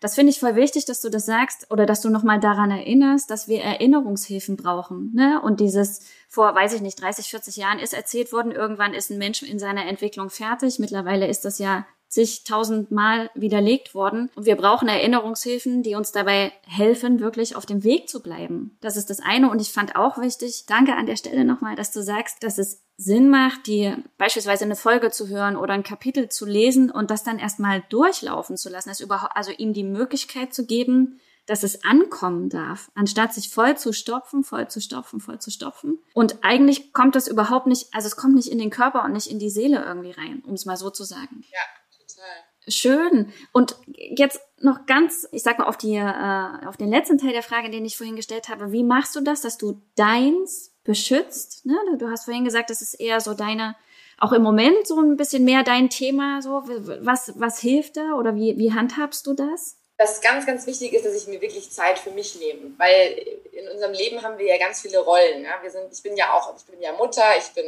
[0.00, 3.30] Das finde ich voll wichtig, dass du das sagst oder dass du nochmal daran erinnerst,
[3.30, 5.12] dass wir Erinnerungshilfen brauchen.
[5.14, 5.40] Ne?
[5.42, 9.18] Und dieses vor, weiß ich nicht, 30, 40 Jahren ist erzählt worden, irgendwann ist ein
[9.18, 10.78] Mensch in seiner Entwicklung fertig.
[10.78, 14.30] Mittlerweile ist das ja zigtausendmal widerlegt worden.
[14.34, 18.76] Und wir brauchen Erinnerungshilfen, die uns dabei helfen, wirklich auf dem Weg zu bleiben.
[18.80, 19.50] Das ist das eine.
[19.50, 22.85] Und ich fand auch wichtig, danke an der Stelle nochmal, dass du sagst, dass es
[22.98, 27.24] Sinn macht, dir beispielsweise eine Folge zu hören oder ein Kapitel zu lesen und das
[27.24, 31.84] dann erstmal durchlaufen zu lassen, also überhaupt, also ihm die Möglichkeit zu geben, dass es
[31.84, 35.98] ankommen darf, anstatt sich voll zu stopfen, voll zu stopfen, voll zu stopfen.
[36.14, 39.30] Und eigentlich kommt das überhaupt nicht, also es kommt nicht in den Körper und nicht
[39.30, 41.44] in die Seele irgendwie rein, um es mal so zu sagen.
[41.52, 41.60] Ja,
[41.98, 42.24] total.
[42.68, 43.32] Schön.
[43.52, 47.44] Und jetzt noch ganz, ich sag mal, auf die, äh, auf den letzten Teil der
[47.44, 48.72] Frage, den ich vorhin gestellt habe.
[48.72, 51.66] Wie machst du das, dass du deins beschützt?
[51.66, 51.76] Ne?
[51.98, 53.76] Du hast vorhin gesagt, das ist eher so deine,
[54.18, 56.40] auch im Moment so ein bisschen mehr dein Thema.
[56.42, 56.62] So,
[57.00, 59.76] was, was hilft da oder wie, wie handhabst du das?
[59.98, 63.18] Das ganz, ganz wichtig ist, dass ich mir wirklich Zeit für mich nehme, weil
[63.52, 65.44] in unserem Leben haben wir ja ganz viele Rollen.
[65.44, 65.54] Ja?
[65.62, 67.64] Wir sind, ich bin ja auch, ich bin ja Mutter, ich bin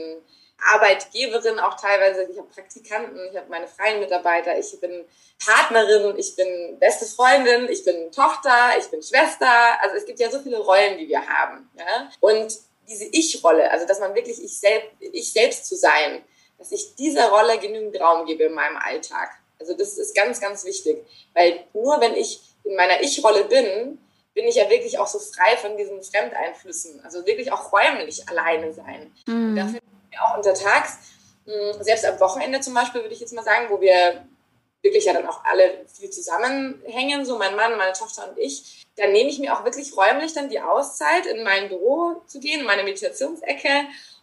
[0.74, 5.04] Arbeitgeberin auch teilweise, ich habe Praktikanten, ich habe meine freien Mitarbeiter, ich bin
[5.44, 9.80] Partnerin, ich bin beste Freundin, ich bin Tochter, ich bin Schwester.
[9.80, 11.70] Also es gibt ja so viele Rollen, die wir haben.
[11.78, 12.10] Ja?
[12.20, 16.22] Und diese Ich-Rolle, also dass man wirklich ich, selbst, ich selbst zu sein,
[16.58, 19.30] dass ich dieser Rolle genügend Raum gebe in meinem Alltag.
[19.60, 20.98] Also das ist ganz, ganz wichtig,
[21.34, 23.98] weil nur wenn ich in meiner Ich-Rolle bin,
[24.34, 28.72] bin ich ja wirklich auch so frei von diesen Fremdeinflüssen, also wirklich auch räumlich alleine
[28.72, 29.12] sein.
[29.26, 29.50] Mhm.
[29.50, 29.80] Und dafür
[30.20, 30.98] auch untertags,
[31.44, 34.26] hm, selbst am Wochenende zum Beispiel, würde ich jetzt mal sagen, wo wir
[34.82, 39.12] wirklich ja dann auch alle viel zusammenhängen, so mein Mann, meine Tochter und ich, dann
[39.12, 42.66] nehme ich mir auch wirklich räumlich dann die Auszeit, in mein Büro zu gehen, in
[42.66, 43.68] meine Meditationsecke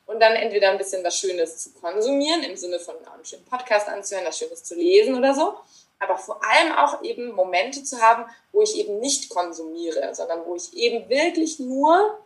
[0.05, 3.87] und dann entweder ein bisschen was Schönes zu konsumieren, im Sinne von einen schönen Podcast
[3.87, 5.55] anzuhören, was Schönes zu lesen oder so,
[5.99, 10.55] aber vor allem auch eben Momente zu haben, wo ich eben nicht konsumiere, sondern wo
[10.55, 12.19] ich eben wirklich nur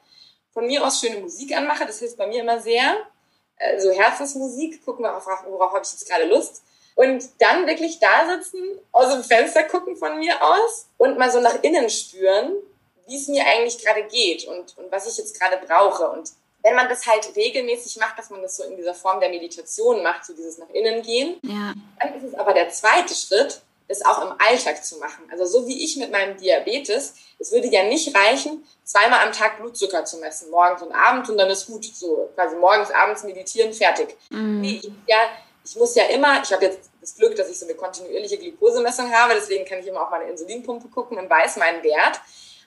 [0.51, 1.85] von mir aus schöne Musik anmache.
[1.85, 2.97] Das hilft bei mir immer sehr
[3.57, 6.63] äh, so Herzensmusik, gucken wir, worauf, worauf habe ich jetzt gerade Lust.
[6.99, 8.59] Und dann wirklich da sitzen,
[8.91, 12.51] aus dem Fenster gucken von mir aus und mal so nach innen spüren,
[13.07, 16.09] wie es mir eigentlich gerade geht und, und was ich jetzt gerade brauche.
[16.09, 16.29] Und
[16.61, 20.03] wenn man das halt regelmäßig macht, dass man das so in dieser Form der Meditation
[20.03, 21.73] macht, so dieses nach innen gehen, ja.
[22.01, 25.23] dann ist es aber der zweite Schritt, das auch im Alltag zu machen.
[25.31, 29.57] Also so wie ich mit meinem Diabetes, es würde ja nicht reichen, zweimal am Tag
[29.59, 33.71] Blutzucker zu messen, morgens und abends und dann ist gut, so quasi morgens, abends meditieren,
[33.71, 34.17] fertig.
[34.31, 34.59] Mhm.
[34.59, 35.17] Nee, ich, ja,
[35.63, 39.11] ich muss ja immer, ich habe jetzt das Glück, dass ich so eine kontinuierliche Glukosemessung
[39.11, 42.19] habe, deswegen kann ich immer auf meine Insulinpumpe gucken und weiß meinen Wert.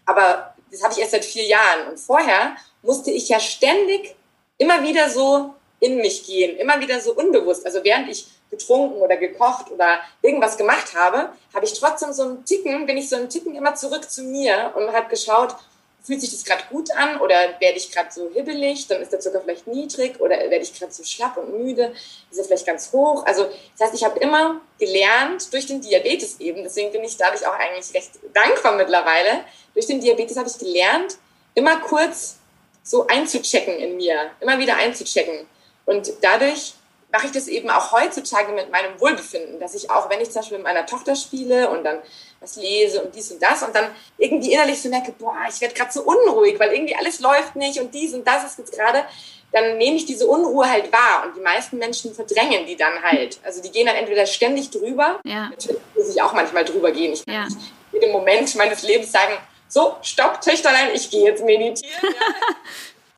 [0.05, 1.89] Aber das habe ich erst seit vier Jahren.
[1.89, 4.15] Und vorher musste ich ja ständig
[4.59, 7.67] immer wieder so in mich gehen, immer wieder so unbewusst.
[7.67, 12.45] Also während ich getrunken oder gekocht oder irgendwas gemacht habe, habe ich trotzdem so einen
[12.45, 15.57] Ticken, bin ich so einen Ticken immer zurück zu mir und habe geschaut,
[16.03, 19.21] fühlt sich das gerade gut an oder werde ich gerade so hibbelig, dann ist der
[19.21, 21.95] Zucker vielleicht niedrig oder werde ich gerade so schlapp und müde,
[22.31, 23.25] ist er vielleicht ganz hoch.
[23.25, 23.45] Also
[23.79, 27.55] das heißt, ich habe immer gelernt durch den Diabetes eben, deswegen bin ich dadurch auch
[27.55, 29.45] eigentlich recht dankbar mittlerweile.
[29.75, 31.19] Durch den Diabetes habe ich gelernt,
[31.55, 32.37] immer kurz
[32.83, 35.47] so einzuchecken in mir, immer wieder einzuchecken.
[35.87, 36.75] Und dadurch
[37.13, 40.41] mache ich das eben auch heutzutage mit meinem Wohlbefinden, dass ich auch, wenn ich zum
[40.41, 41.99] Beispiel mit meiner Tochter spiele und dann
[42.43, 45.75] was lese und dies und das und dann irgendwie innerlich so merke, boah, ich werde
[45.75, 49.05] gerade so unruhig, weil irgendwie alles läuft nicht und dies und das ist jetzt gerade,
[49.53, 53.39] dann nehme ich diese Unruhe halt wahr und die meisten Menschen verdrängen die dann halt.
[53.43, 55.49] Also die gehen dann entweder ständig drüber, ja.
[55.51, 57.13] natürlich muss ich auch manchmal drüber gehen.
[57.13, 57.45] Ich kann ja.
[57.45, 57.59] nicht
[57.93, 59.35] jedem Moment meines Lebens sagen,
[59.69, 61.93] so, stopp, Töchterlein, ich gehe jetzt meditieren.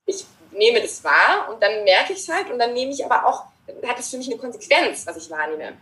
[0.07, 0.15] Ja.
[0.15, 3.27] ich nehme das wahr und dann merke ich es halt und dann nehme ich aber
[3.27, 3.45] auch
[3.87, 5.77] hat das für mich eine Konsequenz, was ich wahrnehme.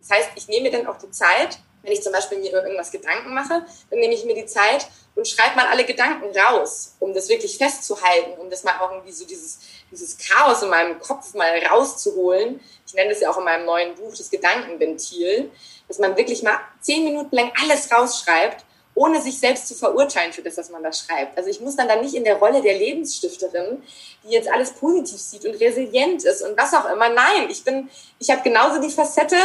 [0.00, 2.90] Das heißt, ich nehme mir dann auch die Zeit, wenn ich zum Beispiel mir irgendwas
[2.90, 7.14] Gedanken mache, dann nehme ich mir die Zeit und schreibe mal alle Gedanken raus, um
[7.14, 11.34] das wirklich festzuhalten, um das mal auch irgendwie so dieses, dieses Chaos in meinem Kopf
[11.34, 12.60] mal rauszuholen.
[12.86, 15.50] Ich nenne das ja auch in meinem neuen Buch das Gedankenventil,
[15.86, 20.42] dass man wirklich mal zehn Minuten lang alles rausschreibt ohne sich selbst zu verurteilen für
[20.42, 21.36] das, was man da schreibt.
[21.36, 23.82] Also ich muss dann, dann nicht in der Rolle der Lebensstifterin,
[24.22, 27.08] die jetzt alles positiv sieht und resilient ist und was auch immer.
[27.08, 29.36] Nein, ich bin, ich habe genauso die Facette,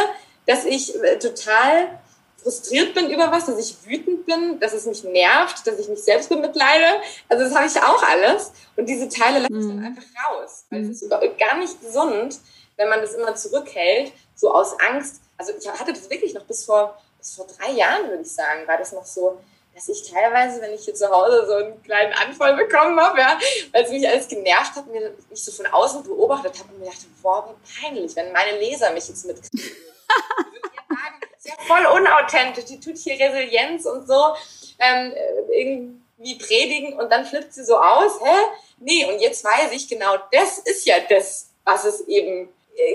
[0.45, 1.99] dass ich äh, total
[2.41, 6.04] frustriert bin über was, dass ich wütend bin, dass es mich nervt, dass ich mich
[6.04, 7.02] selbst bemitleide.
[7.28, 8.52] Also das habe ich auch alles.
[8.75, 9.86] Und diese Teile lasse ich dann mhm.
[9.86, 10.65] einfach raus.
[10.69, 12.39] Weil es ist gar nicht gesund,
[12.78, 15.21] wenn man das immer zurückhält, so aus Angst.
[15.38, 18.67] Also ich hatte das wirklich noch bis vor bis vor drei Jahren, würde ich sagen,
[18.67, 19.39] war das noch so,
[19.75, 23.38] dass ich teilweise, wenn ich hier zu Hause so einen kleinen Anfall bekommen habe, ja,
[23.71, 26.88] weil es mich alles genervt hat, mir mich so von außen beobachtet habe und mir
[26.88, 29.49] dachte, boah, wie peinlich, wenn meine Leser mich jetzt mitkriegen.
[31.38, 34.36] ist ja voll unauthentisch, die tut hier Resilienz und so
[34.80, 35.14] ähm,
[35.52, 38.38] irgendwie predigen und dann flippt sie so aus, hä?
[38.80, 42.50] Nee, und jetzt weiß ich genau, das ist ja das, was es eben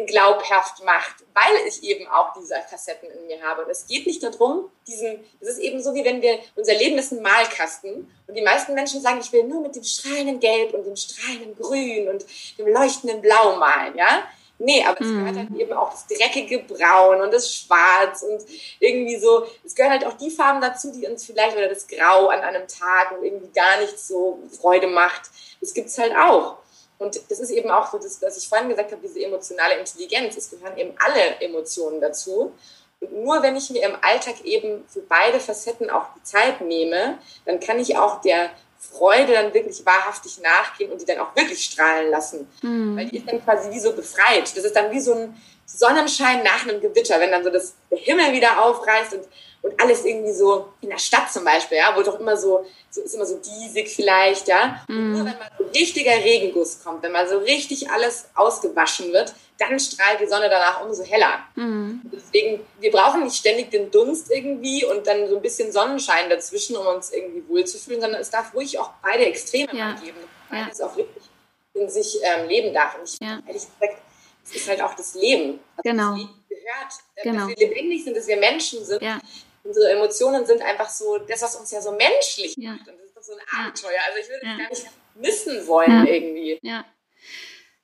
[0.06, 3.64] glaubhaft macht, weil ich eben auch diese Facetten in mir habe.
[3.64, 6.98] Und es geht nicht darum, diesen, es ist eben so, wie wenn wir, unser Leben
[6.98, 10.74] ist ein Malkasten und die meisten Menschen sagen, ich will nur mit dem strahlenden Gelb
[10.74, 12.24] und dem strahlenden Grün und
[12.58, 14.26] dem leuchtenden Blau malen, ja?
[14.58, 15.18] Nee, aber es mhm.
[15.18, 18.42] gehört halt eben auch das dreckige Braun und das Schwarz und
[18.78, 22.28] irgendwie so, es gehören halt auch die Farben dazu, die uns vielleicht, oder das Grau
[22.28, 25.22] an einem Tag und irgendwie gar nicht so Freude macht.
[25.60, 26.58] Das gibt's halt auch.
[26.98, 30.36] Und das ist eben auch so, das, was ich vorhin gesagt habe, diese emotionale Intelligenz.
[30.36, 32.52] Es gehören eben alle Emotionen dazu.
[33.00, 37.18] Und nur wenn ich mir im Alltag eben für beide Facetten auch die Zeit nehme,
[37.44, 38.50] dann kann ich auch der
[38.90, 42.48] Freude dann wirklich wahrhaftig nachgehen und die dann auch wirklich strahlen lassen.
[42.62, 42.96] Mhm.
[42.96, 44.56] Weil die ist dann quasi wie so befreit.
[44.56, 45.34] Das ist dann wie so ein
[45.66, 49.24] Sonnenschein nach einem Gewitter, wenn dann so das, der Himmel wieder aufreißt und
[49.64, 53.00] und alles irgendwie so in der Stadt zum Beispiel, ja, wo doch immer so, so
[53.00, 54.84] ist immer so diesig vielleicht, ja.
[54.88, 55.12] Mhm.
[55.12, 59.80] nur wenn mal so richtiger Regenguss kommt, wenn mal so richtig alles ausgewaschen wird, dann
[59.80, 61.38] strahlt die Sonne danach umso heller.
[61.54, 62.02] Mhm.
[62.12, 66.76] Deswegen, wir brauchen nicht ständig den Dunst irgendwie und dann so ein bisschen Sonnenschein dazwischen,
[66.76, 69.92] um uns irgendwie wohlzufühlen, sondern es darf ruhig auch beide Extreme ja.
[69.92, 70.18] mal geben,
[70.50, 71.24] weil es auch wirklich
[71.72, 72.98] in sich ähm, leben darf.
[72.98, 73.40] Und ich, ja.
[73.46, 74.02] ehrlich gesagt,
[74.44, 75.58] es ist halt auch das Leben.
[75.78, 76.10] Also genau.
[76.10, 77.38] Das Leben gehört, genau.
[77.38, 79.00] dass wir lebendig sind, dass wir Menschen sind.
[79.00, 79.18] Ja
[79.64, 82.72] unsere Emotionen sind einfach so das, was uns ja so menschlich ja.
[82.72, 82.88] macht.
[82.88, 84.00] Und das ist doch so ein Abenteuer.
[84.06, 84.56] Also ich würde ja.
[84.56, 86.58] gar nicht missen wollen irgendwie.
[86.62, 86.84] Ja.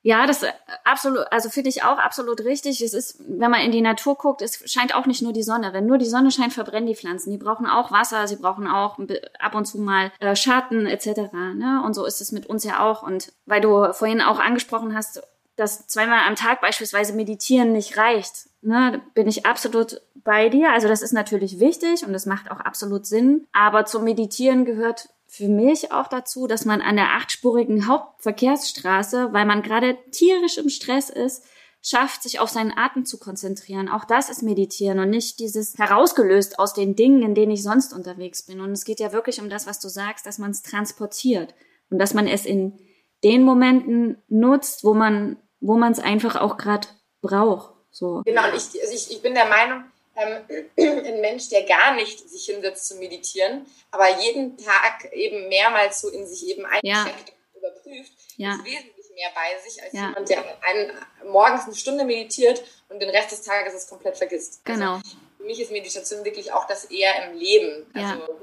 [0.02, 0.52] Ja, das äh,
[0.84, 2.80] absolut, also finde ich auch absolut richtig.
[2.80, 5.74] Es ist, wenn man in die Natur guckt, es scheint auch nicht nur die Sonne.
[5.74, 7.30] Wenn nur die Sonne scheint, verbrennen die Pflanzen.
[7.30, 8.98] Die brauchen auch Wasser, sie brauchen auch
[9.38, 11.32] ab und zu mal äh, Schatten etc.
[11.32, 11.82] Ne?
[11.84, 13.02] Und so ist es mit uns ja auch.
[13.02, 15.22] Und weil du vorhin auch angesprochen hast,
[15.60, 20.72] dass zweimal am Tag beispielsweise meditieren nicht reicht, ne, bin ich absolut bei dir.
[20.72, 23.46] Also das ist natürlich wichtig und das macht auch absolut Sinn.
[23.52, 29.44] Aber zum Meditieren gehört für mich auch dazu, dass man an der achtspurigen Hauptverkehrsstraße, weil
[29.44, 31.44] man gerade tierisch im Stress ist,
[31.82, 33.88] schafft, sich auf seinen Atem zu konzentrieren.
[33.88, 37.92] Auch das ist Meditieren und nicht dieses herausgelöst aus den Dingen, in denen ich sonst
[37.92, 38.60] unterwegs bin.
[38.60, 41.54] Und es geht ja wirklich um das, was du sagst, dass man es transportiert
[41.90, 42.78] und dass man es in
[43.22, 46.88] den Momenten nutzt, wo man wo man es einfach auch gerade
[47.20, 47.74] braucht.
[47.90, 48.22] So.
[48.24, 49.84] Genau, und ich, also ich, ich bin der Meinung,
[50.16, 50.44] ähm,
[51.06, 56.08] ein Mensch, der gar nicht sich hinsetzt zu meditieren, aber jeden Tag eben mehrmals so
[56.08, 57.04] in sich eben eincheckt ja.
[57.04, 58.54] und überprüft, ja.
[58.54, 60.08] ist wesentlich mehr bei sich als ja.
[60.08, 60.92] jemand, der einen,
[61.30, 64.64] morgens eine Stunde meditiert und den Rest des Tages es komplett vergisst.
[64.64, 64.94] Genau.
[64.94, 67.86] Also für mich ist Meditation wirklich auch das eher im Leben.
[67.94, 68.40] Also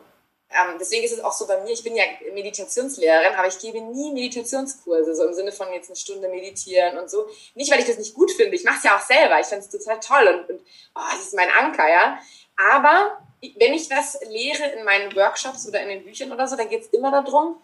[0.49, 3.81] ähm, deswegen ist es auch so bei mir, ich bin ja Meditationslehrerin, aber ich gebe
[3.81, 7.27] nie Meditationskurse, so im Sinne von jetzt eine Stunde meditieren und so.
[7.55, 9.65] Nicht, weil ich das nicht gut finde, ich mache es ja auch selber, ich finde
[9.65, 10.61] es total toll und, und
[10.95, 12.19] oh, das ist mein Anker, ja.
[12.55, 13.17] Aber
[13.57, 16.81] wenn ich was lehre in meinen Workshops oder in den Büchern oder so, dann geht
[16.81, 17.61] es immer darum,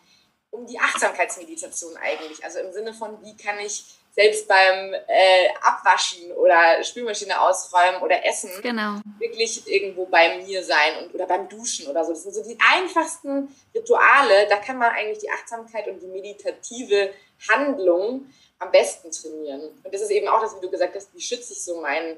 [0.52, 2.44] um die Achtsamkeitsmeditation eigentlich.
[2.44, 8.24] Also im Sinne von, wie kann ich selbst beim äh, Abwaschen oder Spülmaschine ausräumen oder
[8.24, 9.00] Essen genau.
[9.18, 12.12] wirklich irgendwo bei mir sein und oder beim Duschen oder so.
[12.12, 14.48] Das sind so die einfachsten Rituale.
[14.50, 17.12] Da kann man eigentlich die Achtsamkeit und die meditative
[17.50, 18.28] Handlung
[18.60, 19.62] am besten trainieren.
[19.84, 22.16] Und das ist eben auch das, wie du gesagt hast, wie schütze ich so mein,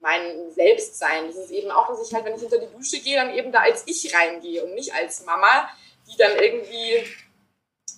[0.00, 1.28] mein Selbstsein.
[1.28, 3.50] Das ist eben auch, dass ich halt, wenn ich hinter die Dusche gehe, dann eben
[3.52, 5.70] da als ich reingehe und nicht als Mama,
[6.06, 7.06] die dann irgendwie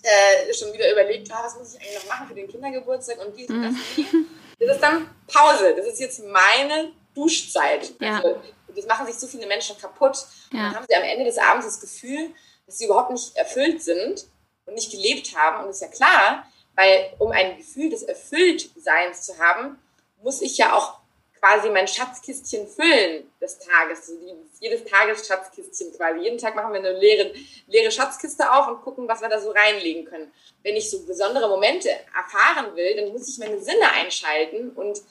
[0.05, 3.35] äh, schon wieder überlegt, ah, was muss ich eigentlich noch machen für den Kindergeburtstag und
[3.35, 3.73] dies und das.
[3.97, 4.27] Mhm.
[4.57, 5.75] Das ist dann Pause.
[5.75, 7.93] Das ist jetzt meine Duschzeit.
[7.99, 8.21] Ja.
[8.21, 8.41] Also,
[8.73, 10.15] das machen sich so viele Menschen kaputt.
[10.53, 10.59] Ja.
[10.59, 12.33] Dann haben sie am Ende des Abends das Gefühl,
[12.65, 14.27] dass sie überhaupt nicht erfüllt sind
[14.65, 15.59] und nicht gelebt haben.
[15.59, 19.77] Und das ist ja klar, weil um ein Gefühl des Erfülltseins zu haben,
[20.23, 20.99] muss ich ja auch
[21.45, 24.09] quasi mein Schatzkistchen füllen des Tages.
[24.09, 24.13] Also
[24.59, 26.21] jedes Tages Schatzkistchen quasi.
[26.21, 27.31] Jeden Tag machen wir eine leere,
[27.67, 30.31] leere Schatzkiste auf und gucken, was wir da so reinlegen können.
[30.63, 35.01] Wenn ich so besondere Momente erfahren will, dann muss ich meine Sinne einschalten und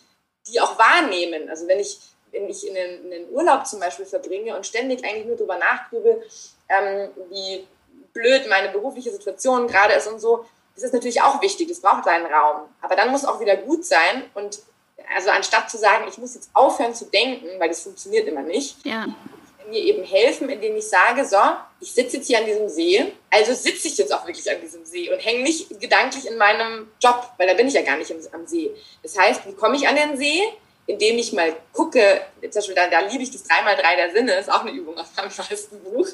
[0.49, 1.49] die auch wahrnehmen.
[1.49, 1.99] Also wenn ich,
[2.33, 6.23] wenn ich in den, Urlaub zum Beispiel verbringe und ständig eigentlich nur darüber nachgrübel,
[6.69, 7.67] ähm, wie
[8.13, 10.45] blöd meine berufliche Situation gerade ist und so,
[10.75, 12.69] das ist natürlich auch wichtig, das braucht seinen Raum.
[12.81, 14.61] Aber dann muss auch wieder gut sein und
[15.15, 18.85] also anstatt zu sagen, ich muss jetzt aufhören zu denken, weil das funktioniert immer nicht,
[18.85, 19.07] ja.
[19.69, 21.39] mir eben helfen, indem ich sage, so,
[21.81, 24.85] ich sitze jetzt hier an diesem See, also sitze ich jetzt auch wirklich an diesem
[24.85, 28.13] See und hänge nicht gedanklich in meinem Job, weil da bin ich ja gar nicht
[28.33, 28.71] am See.
[29.03, 30.43] Das heißt, wie komme ich an den See?
[30.87, 34.53] Indem ich mal gucke, zum Beispiel, da, da liebe ich das 3x3 der Sinne, ist
[34.53, 36.07] auch eine Übung aus meinem neuesten Buch.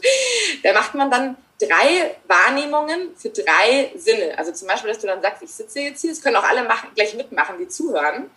[0.63, 4.39] Da macht man dann drei Wahrnehmungen für drei Sinne.
[4.39, 6.63] Also zum Beispiel, dass du dann sagst, ich sitze jetzt hier, das können auch alle
[6.63, 8.31] machen, gleich mitmachen, die zuhören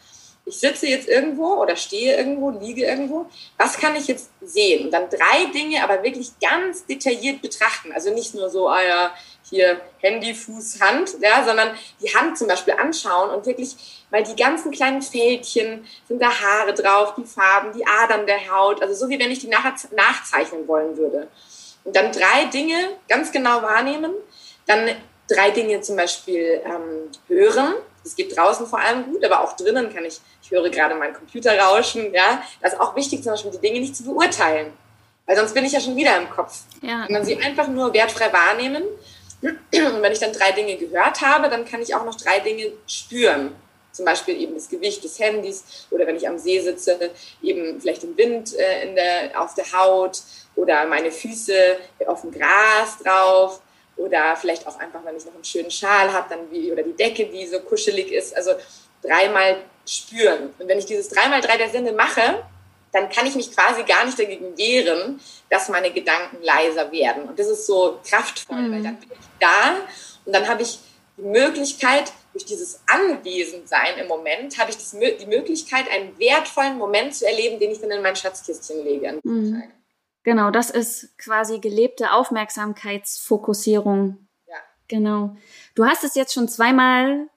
[0.45, 3.27] ich sitze jetzt irgendwo oder stehe irgendwo, liege irgendwo,
[3.57, 4.85] was kann ich jetzt sehen?
[4.85, 7.91] Und dann drei Dinge, aber wirklich ganz detailliert betrachten.
[7.93, 9.13] Also nicht nur so, ah ja,
[9.49, 14.35] hier Handy, Fuß, Hand, ja, sondern die Hand zum Beispiel anschauen und wirklich weil die
[14.35, 19.09] ganzen kleinen Fältchen, sind da Haare drauf, die Farben, die Adern der Haut, also so
[19.09, 21.27] wie wenn ich die nachher nachzeichnen wollen würde.
[21.83, 22.75] Und dann drei Dinge
[23.09, 24.13] ganz genau wahrnehmen,
[24.67, 24.91] dann
[25.27, 29.93] drei Dinge zum Beispiel ähm, hören, das geht draußen vor allem gut, aber auch drinnen
[29.93, 32.43] kann ich, ich höre gerade meinen Computer rauschen, ja.
[32.61, 34.73] Das ist auch wichtig, zum Beispiel die Dinge nicht zu beurteilen.
[35.25, 36.63] Weil sonst bin ich ja schon wieder im Kopf.
[36.81, 37.05] Ja.
[37.05, 38.83] Und dann sie einfach nur wertfrei wahrnehmen.
[39.41, 42.71] Und wenn ich dann drei Dinge gehört habe, dann kann ich auch noch drei Dinge
[42.87, 43.55] spüren.
[43.91, 47.11] Zum Beispiel eben das Gewicht des Handys oder wenn ich am See sitze,
[47.41, 50.19] eben vielleicht den Wind äh, in der, auf der Haut
[50.55, 53.61] oder meine Füße auf dem Gras drauf
[53.97, 56.95] oder vielleicht auch einfach, wenn ich noch einen schönen Schal habe, dann wie, oder die
[56.95, 58.35] Decke, die so kuschelig ist.
[58.35, 58.51] Also
[59.01, 60.53] dreimal spüren.
[60.57, 62.43] Und wenn ich dieses dreimal drei der Sinne mache,
[62.91, 67.23] dann kann ich mich quasi gar nicht dagegen wehren, dass meine Gedanken leiser werden.
[67.23, 68.71] Und das ist so kraftvoll, mhm.
[68.71, 69.77] weil dann bin ich da
[70.25, 70.79] und dann habe ich
[71.17, 77.13] die Möglichkeit, durch dieses Anwesensein im Moment, habe ich das, die Möglichkeit, einen wertvollen Moment
[77.13, 79.19] zu erleben, den ich dann in mein Schatzkistchen lege.
[79.23, 79.63] Mhm.
[80.23, 84.27] Genau, das ist quasi gelebte Aufmerksamkeitsfokussierung.
[84.47, 84.55] Ja.
[84.87, 85.35] Genau.
[85.75, 87.27] Du hast es jetzt schon zweimal,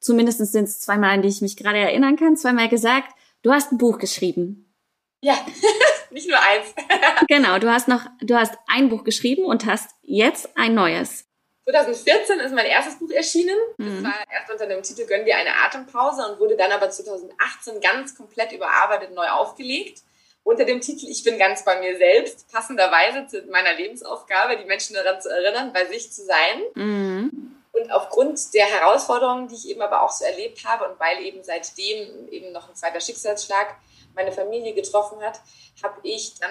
[0.00, 3.70] zumindest sind es zweimal, an die ich mich gerade erinnern kann, zweimal gesagt, du hast
[3.72, 4.74] ein Buch geschrieben.
[5.22, 5.38] Ja,
[6.10, 6.74] nicht nur eins.
[7.28, 11.24] genau, du hast noch, du hast ein Buch geschrieben und hast jetzt ein neues.
[11.64, 13.56] 2014 ist mein erstes Buch erschienen.
[13.78, 14.04] Das mhm.
[14.04, 18.14] war erst unter dem Titel Gönn dir eine Atempause und wurde dann aber 2018 ganz
[18.14, 20.02] komplett überarbeitet neu aufgelegt
[20.46, 24.94] unter dem Titel Ich bin ganz bei mir selbst, passenderweise zu meiner Lebensaufgabe, die Menschen
[24.94, 26.62] daran zu erinnern, bei sich zu sein.
[26.74, 27.56] Mhm.
[27.72, 31.42] Und aufgrund der Herausforderungen, die ich eben aber auch so erlebt habe und weil eben
[31.42, 33.74] seitdem eben noch ein zweiter Schicksalsschlag
[34.14, 35.40] meine Familie getroffen hat,
[35.82, 36.50] habe ich dann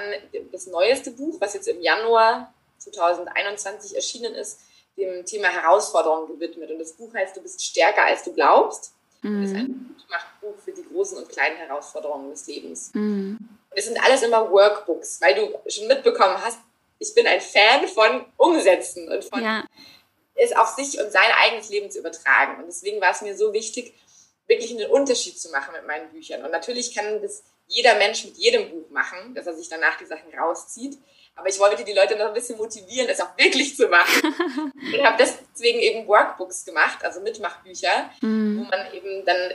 [0.51, 4.59] das neueste Buch, was jetzt im Januar 2021 erschienen ist,
[4.97, 6.69] dem Thema Herausforderungen gewidmet.
[6.69, 8.93] Und das Buch heißt Du bist stärker als du glaubst.
[9.21, 9.41] Mhm.
[9.41, 9.95] Das ist ein
[10.41, 12.91] Buch für die großen und kleinen Herausforderungen des Lebens.
[12.93, 13.54] Mhm.
[13.75, 16.59] Es sind alles immer Workbooks, weil du schon mitbekommen hast,
[16.99, 19.65] ich bin ein Fan von Umsetzen und von ja.
[20.35, 22.61] es auf sich und sein eigenes Leben zu übertragen.
[22.61, 23.93] Und deswegen war es mir so wichtig,
[24.47, 26.43] wirklich einen Unterschied zu machen mit meinen Büchern.
[26.43, 30.05] Und natürlich kann das jeder Mensch mit jedem Buch machen, dass er sich danach die
[30.05, 30.97] Sachen rauszieht.
[31.35, 34.21] Aber ich wollte die Leute noch ein bisschen motivieren, es auch wirklich zu machen.
[34.93, 38.59] und habe deswegen eben Workbooks gemacht, also Mitmachbücher, mhm.
[38.59, 39.51] wo man eben dann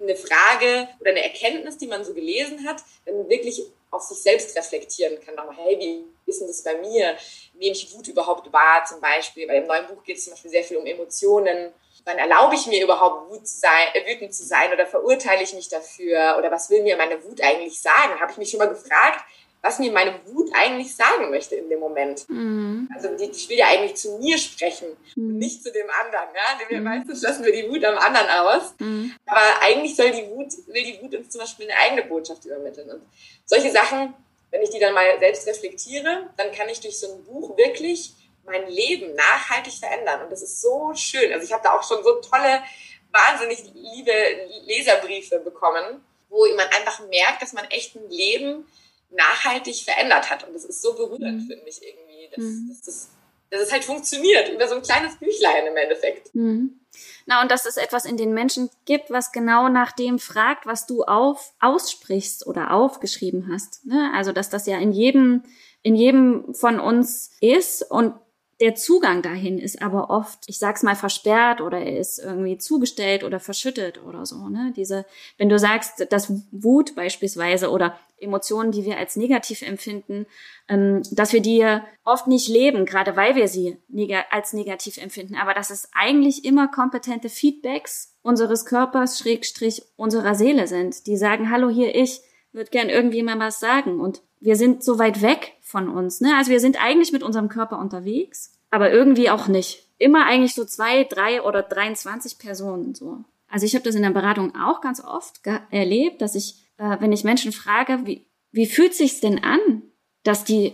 [0.00, 4.56] eine Frage oder eine Erkenntnis, die man so gelesen hat, dann wirklich auf sich selbst
[4.56, 5.38] reflektieren kann.
[5.38, 7.16] Auch, hey, wie ist denn das bei mir?
[7.54, 9.46] Nehme ich Wut überhaupt wahr zum Beispiel?
[9.46, 11.72] Bei dem neuen Buch geht es zum Beispiel sehr viel um Emotionen.
[12.04, 15.54] Wann erlaube ich mir überhaupt Wut zu sein, äh, wütend zu sein oder verurteile ich
[15.54, 16.36] mich dafür?
[16.38, 18.20] Oder was will mir meine Wut eigentlich sagen?
[18.20, 19.24] Habe ich mich schon mal gefragt,
[19.64, 22.28] was mir meine Wut eigentlich sagen möchte in dem Moment.
[22.28, 22.86] Mhm.
[22.94, 25.28] Also die, die will ja eigentlich zu mir sprechen mhm.
[25.28, 26.28] und nicht zu dem anderen.
[26.34, 26.68] Ja?
[26.68, 26.84] Wir, mhm.
[26.84, 28.74] Meistens lassen wir die Wut am anderen aus.
[28.78, 29.14] Mhm.
[29.24, 32.90] Aber eigentlich soll die Wut, will die Wut uns zum Beispiel eine eigene Botschaft übermitteln.
[32.90, 33.02] Und
[33.46, 34.12] solche Sachen,
[34.50, 38.12] wenn ich die dann mal selbst reflektiere, dann kann ich durch so ein Buch wirklich
[38.44, 40.24] mein Leben nachhaltig verändern.
[40.24, 41.32] Und das ist so schön.
[41.32, 42.62] Also ich habe da auch schon so tolle,
[43.10, 44.12] wahnsinnig liebe
[44.66, 48.66] Leserbriefe bekommen, wo man einfach merkt, dass man echt ein Leben
[49.16, 50.46] nachhaltig verändert hat.
[50.46, 51.46] Und das ist so berührend, mhm.
[51.46, 52.68] finde ich irgendwie, dass, mhm.
[52.68, 53.08] dass, das,
[53.50, 56.34] dass es halt funktioniert über so ein kleines Büchlein im Endeffekt.
[56.34, 56.80] Mhm.
[57.26, 60.86] Na, und dass es etwas in den Menschen gibt, was genau nach dem fragt, was
[60.86, 63.84] du auf, aussprichst oder aufgeschrieben hast.
[63.86, 64.12] Ne?
[64.14, 65.42] Also, dass das ja in jedem,
[65.82, 68.14] in jedem von uns ist und
[68.64, 73.22] der Zugang dahin ist aber oft, ich sag's mal, versperrt oder er ist irgendwie zugestellt
[73.22, 74.48] oder verschüttet oder so.
[74.48, 74.72] Ne?
[74.74, 75.04] Diese,
[75.36, 80.24] wenn du sagst, dass Wut beispielsweise oder Emotionen, die wir als negativ empfinden,
[80.66, 81.62] ähm, dass wir die
[82.04, 83.76] oft nicht leben, gerade weil wir sie
[84.30, 90.68] als negativ empfinden, aber dass es eigentlich immer kompetente Feedbacks unseres Körpers, Schrägstrich, unserer Seele
[90.68, 92.22] sind, die sagen, hallo hier, ich
[92.54, 96.20] würde gern irgendwie mal was sagen und wir sind so weit weg von uns.
[96.20, 96.34] Ne?
[96.36, 99.88] Also wir sind eigentlich mit unserem Körper unterwegs, aber irgendwie auch nicht.
[99.98, 103.24] Immer eigentlich so zwei, drei oder 23 Personen so.
[103.48, 105.40] Also ich habe das in der Beratung auch ganz oft
[105.70, 109.82] erlebt, dass ich, äh, wenn ich Menschen frage, wie, wie fühlt sich's denn an,
[110.24, 110.72] dass die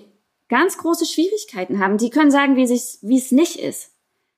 [0.48, 1.96] ganz große Schwierigkeiten haben.
[1.96, 3.92] Die können sagen, wie sich, wie es nicht ist.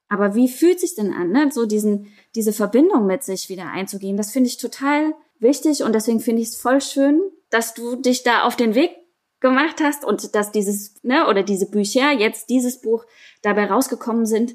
[0.08, 1.50] Aber wie fühlt sich denn an, ne?
[1.50, 4.16] so diesen, diese Verbindung mit sich wieder einzugehen?
[4.16, 7.20] Das finde ich total wichtig und deswegen finde ich es voll schön,
[7.50, 8.92] dass du dich da auf den Weg
[9.40, 13.04] gemacht hast und dass dieses, ne, oder diese Bücher, jetzt dieses Buch
[13.42, 14.54] dabei rausgekommen sind.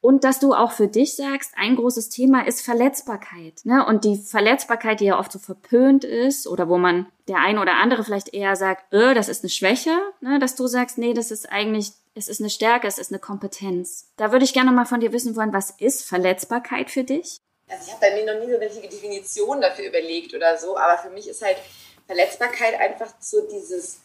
[0.00, 3.62] Und dass du auch für dich sagst, ein großes Thema ist Verletzbarkeit.
[3.64, 3.84] Ne?
[3.84, 7.74] Und die Verletzbarkeit, die ja oft so verpönt ist, oder wo man der eine oder
[7.78, 10.38] andere vielleicht eher sagt, äh, das ist eine Schwäche, ne?
[10.38, 14.12] dass du sagst, nee, das ist eigentlich, es ist eine Stärke, es ist eine Kompetenz.
[14.16, 17.38] Da würde ich gerne mal von dir wissen wollen, was ist Verletzbarkeit für dich?
[17.68, 20.98] Also ich habe bei mir noch nie so welche Definition dafür überlegt oder so, aber
[20.98, 21.58] für mich ist halt
[22.06, 23.98] Verletzbarkeit einfach so dieses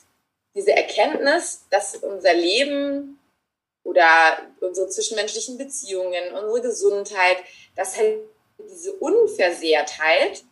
[0.56, 3.20] diese Erkenntnis, dass unser Leben
[3.84, 7.38] oder unsere zwischenmenschlichen Beziehungen, unsere Gesundheit,
[7.76, 8.20] dass halt
[8.60, 10.44] diese Unversehrtheit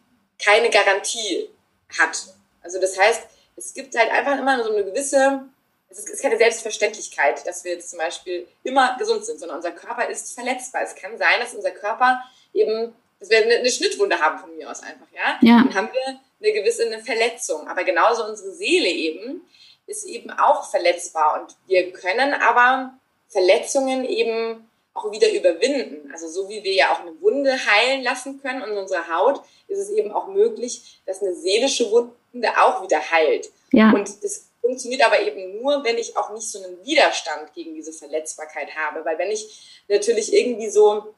[0.43, 1.49] keine Garantie
[1.97, 2.17] hat.
[2.63, 3.21] Also das heißt,
[3.55, 5.45] es gibt halt einfach immer so eine gewisse,
[5.89, 10.09] es ist keine Selbstverständlichkeit, dass wir jetzt zum Beispiel immer gesund sind, sondern unser Körper
[10.09, 10.81] ist verletzbar.
[10.81, 14.81] Es kann sein, dass unser Körper eben, dass wir eine, Schnittwunde haben von mir aus
[14.81, 15.37] einfach, ja.
[15.41, 15.63] ja.
[15.63, 17.67] Dann haben wir eine gewisse eine Verletzung.
[17.67, 19.41] Aber genauso unsere Seele eben,
[19.87, 22.93] ist eben auch verletzbar und wir können aber
[23.29, 26.09] Verletzungen eben auch wieder überwinden.
[26.11, 29.79] Also so wie wir ja auch eine Wunde heilen lassen können in unserer Haut, ist
[29.79, 33.49] es eben auch möglich, dass eine seelische Wunde auch wieder heilt.
[33.71, 33.91] Ja.
[33.91, 37.93] Und das funktioniert aber eben nur, wenn ich auch nicht so einen Widerstand gegen diese
[37.93, 39.05] Verletzbarkeit habe.
[39.05, 41.13] Weil wenn ich natürlich irgendwie so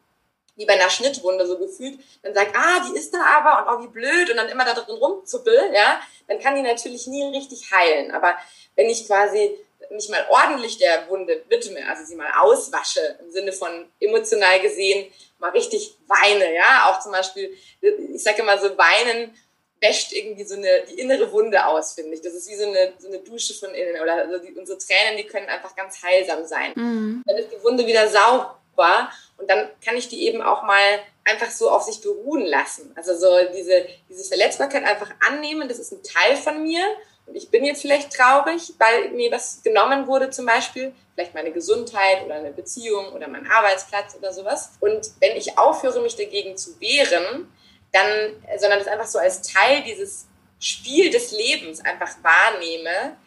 [0.56, 3.84] wie bei einer Schnittwunde so gefühlt, dann sagt, ah, die ist da aber und oh,
[3.84, 7.72] wie blöd und dann immer da drin rumzuppel, ja, dann kann die natürlich nie richtig
[7.72, 8.12] heilen.
[8.12, 8.36] Aber
[8.76, 9.58] wenn ich quasi
[9.92, 15.12] mich mal ordentlich der Wunde widme, also sie mal auswasche, im Sinne von emotional gesehen,
[15.40, 19.36] mal richtig weine, ja, auch zum Beispiel, ich sage immer so, weinen
[19.84, 22.22] wäscht irgendwie so eine, die innere Wunde aus, finde ich.
[22.22, 25.18] Das ist wie so eine, so eine Dusche von innen oder also die, unsere Tränen,
[25.18, 26.72] die können einfach ganz heilsam sein.
[26.76, 27.22] Mhm.
[27.26, 31.52] Dann ist die Wunde wieder sauber und dann kann ich die eben auch mal einfach
[31.52, 32.92] so auf sich beruhen lassen.
[32.96, 36.84] Also so diese, diese Verletzbarkeit einfach annehmen, das ist ein Teil von mir
[37.26, 41.52] und ich bin jetzt vielleicht traurig, weil mir was genommen wurde zum Beispiel, vielleicht meine
[41.52, 44.72] Gesundheit oder eine Beziehung oder mein Arbeitsplatz oder sowas.
[44.80, 47.52] Und wenn ich aufhöre, mich dagegen zu wehren,
[47.92, 50.26] dann, sondern das einfach so als Teil dieses
[50.60, 53.18] Spiel des Lebens einfach wahrnehme,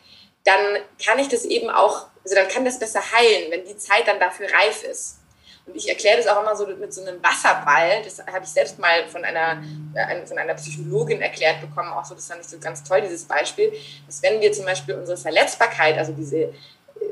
[0.45, 4.07] dann kann ich das eben auch, also dann kann das besser heilen, wenn die Zeit
[4.07, 5.19] dann dafür reif ist.
[5.67, 8.03] Und ich erkläre das auch immer so mit so einem Wasserball.
[8.05, 9.63] Das habe ich selbst mal von einer,
[9.95, 11.93] äh, von einer Psychologin erklärt bekommen.
[11.93, 13.73] Auch so, das fand ich so ganz toll, dieses Beispiel.
[14.07, 16.53] Dass wenn wir zum Beispiel unsere Verletzbarkeit, also diese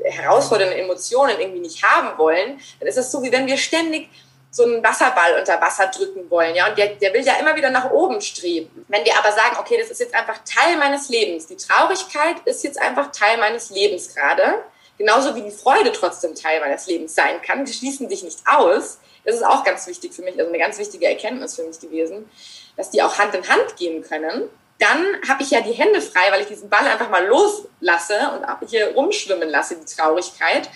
[0.03, 4.09] herausfordernden Emotionen irgendwie nicht haben wollen, dann ist es so, wie wenn wir ständig
[4.55, 7.69] so einen Wasserball unter Wasser drücken wollen, ja, und der, der will ja immer wieder
[7.69, 8.85] nach oben streben.
[8.87, 12.63] Wenn wir aber sagen, okay, das ist jetzt einfach Teil meines Lebens, die Traurigkeit ist
[12.63, 14.63] jetzt einfach Teil meines Lebens gerade,
[14.97, 18.99] genauso wie die Freude trotzdem Teil meines Lebens sein kann, die schließen sich nicht aus,
[19.25, 22.29] das ist auch ganz wichtig für mich, also eine ganz wichtige Erkenntnis für mich gewesen,
[22.77, 24.49] dass die auch Hand in Hand gehen können.
[24.79, 28.69] Dann habe ich ja die Hände frei, weil ich diesen Ball einfach mal loslasse und
[28.69, 30.69] hier rumschwimmen lasse, die Traurigkeit.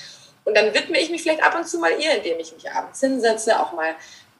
[0.45, 3.01] Und dann widme ich mich vielleicht ab und zu mal ihr, indem ich mich abends
[3.01, 3.93] hinsetze, auch mal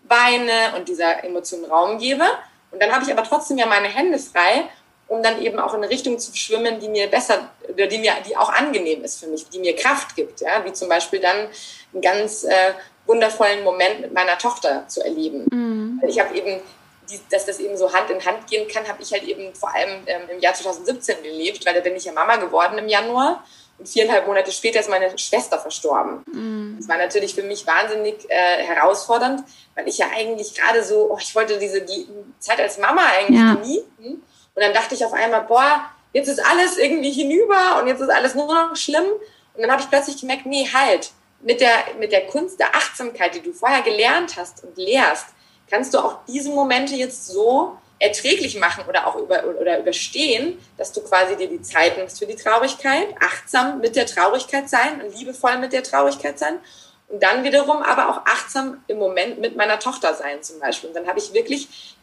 [0.04, 2.26] weine und dieser Emotion Raum gebe.
[2.72, 4.70] Und dann habe ich aber trotzdem ja meine Hände frei,
[5.10, 8.14] um dann eben auch in eine Richtung zu schwimmen, die mir besser, oder die mir,
[8.28, 11.50] die auch angenehm ist für mich, die mir Kraft gibt, ja, wie zum Beispiel dann
[11.94, 12.74] einen ganz äh,
[13.08, 15.48] wundervollen Moment mit meiner Tochter zu erleben.
[15.52, 16.02] Mhm.
[16.08, 16.62] Ich habe eben
[17.10, 19.74] die, dass das eben so Hand in Hand gehen kann, habe ich halt eben vor
[19.74, 23.44] allem ähm, im Jahr 2017 gelebt, weil da bin ich ja Mama geworden im Januar.
[23.80, 26.24] Und viereinhalb Monate später ist meine Schwester verstorben.
[26.28, 26.78] Mm.
[26.78, 29.42] Das war natürlich für mich wahnsinnig äh, herausfordernd,
[29.74, 32.06] weil ich ja eigentlich gerade so, oh, ich wollte diese die
[32.40, 33.56] Zeit als Mama eigentlich ja.
[33.56, 34.22] genießen.
[34.60, 38.10] Und dann dachte ich auf einmal, boah, jetzt ist alles irgendwie hinüber und jetzt ist
[38.10, 39.06] alles nur noch schlimm.
[39.54, 43.36] Und dann habe ich plötzlich gemerkt, nee, halt, mit der, mit der Kunst der Achtsamkeit,
[43.36, 45.28] die du vorher gelernt hast und lehrst,
[45.70, 50.92] kannst du auch diese Momente jetzt so erträglich machen oder auch über, oder überstehen, dass
[50.92, 55.18] du quasi dir die Zeit nimmst für die Traurigkeit, achtsam mit der Traurigkeit sein und
[55.18, 56.60] liebevoll mit der Traurigkeit sein
[57.08, 60.90] und dann wiederum aber auch achtsam im Moment mit meiner Tochter sein zum Beispiel.
[60.90, 61.96] Und dann habe ich wirklich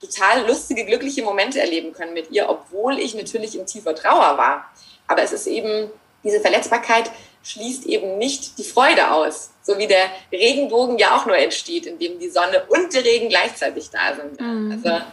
[0.00, 4.70] total lustige, glückliche Momente erleben können mit ihr, obwohl ich natürlich in tiefer Trauer war.
[5.06, 5.90] Aber es ist eben,
[6.24, 7.10] diese Verletzbarkeit
[7.42, 9.50] schließt eben nicht die Freude aus.
[9.62, 13.90] So wie der Regenbogen ja auch nur entsteht, indem die Sonne und der Regen gleichzeitig
[13.90, 14.40] da sind.
[14.40, 14.72] Mhm.
[14.72, 15.04] Also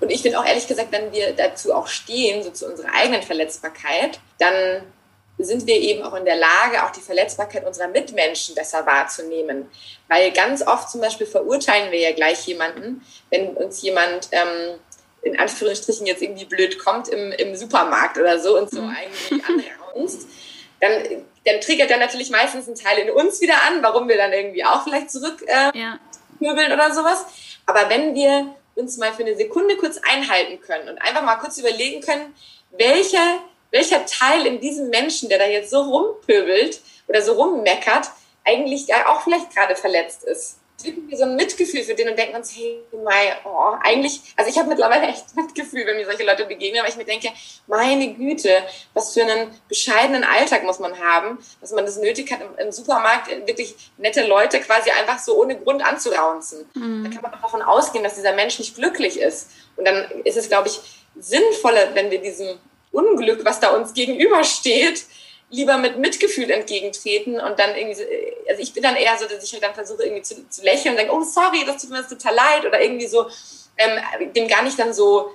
[0.00, 3.22] und ich finde auch ehrlich gesagt, wenn wir dazu auch stehen, so zu unserer eigenen
[3.22, 4.82] Verletzbarkeit, dann
[5.38, 9.70] sind wir eben auch in der Lage, auch die Verletzbarkeit unserer Mitmenschen besser wahrzunehmen.
[10.08, 14.78] Weil ganz oft zum Beispiel verurteilen wir ja gleich jemanden, wenn uns jemand ähm,
[15.22, 18.96] in Anführungsstrichen jetzt irgendwie blöd kommt im, im Supermarkt oder so und so mhm.
[18.96, 20.28] eigentlich anraunst,
[20.80, 24.32] dann, dann triggert er natürlich meistens einen Teil in uns wieder an, warum wir dann
[24.32, 25.98] irgendwie auch vielleicht zurück äh, ja.
[26.40, 27.26] oder sowas.
[27.66, 31.58] Aber wenn wir uns mal für eine Sekunde kurz einhalten können und einfach mal kurz
[31.58, 32.34] überlegen können,
[32.70, 33.40] welcher,
[33.70, 38.10] welcher Teil in diesem Menschen, der da jetzt so rumpöbelt oder so rummeckert,
[38.44, 42.36] eigentlich auch vielleicht gerade verletzt ist entwickeln wir so ein Mitgefühl für den und denken
[42.36, 46.44] uns, hey, Mai, oh, eigentlich, also ich habe mittlerweile echt Mitgefühl, wenn mir solche Leute
[46.44, 47.28] begegnen, weil ich mir denke,
[47.66, 48.62] meine Güte,
[48.92, 52.72] was für einen bescheidenen Alltag muss man haben, dass man das nötig hat, im, im
[52.72, 56.68] Supermarkt wirklich nette Leute quasi einfach so ohne Grund anzuraunzen.
[56.74, 57.04] Mhm.
[57.04, 59.50] Da kann man doch davon ausgehen, dass dieser Mensch nicht glücklich ist.
[59.76, 60.80] Und dann ist es, glaube ich,
[61.18, 62.58] sinnvoller, wenn wir diesem
[62.96, 65.04] Unglück, was da uns gegenübersteht,
[65.50, 68.02] lieber mit Mitgefühl entgegentreten und dann irgendwie,
[68.48, 70.94] also ich bin dann eher so, dass ich halt dann versuche irgendwie zu, zu lächeln
[70.94, 73.26] und denke, oh sorry, das tut mir das total leid oder irgendwie so,
[73.76, 75.32] ähm, dem gar nicht dann so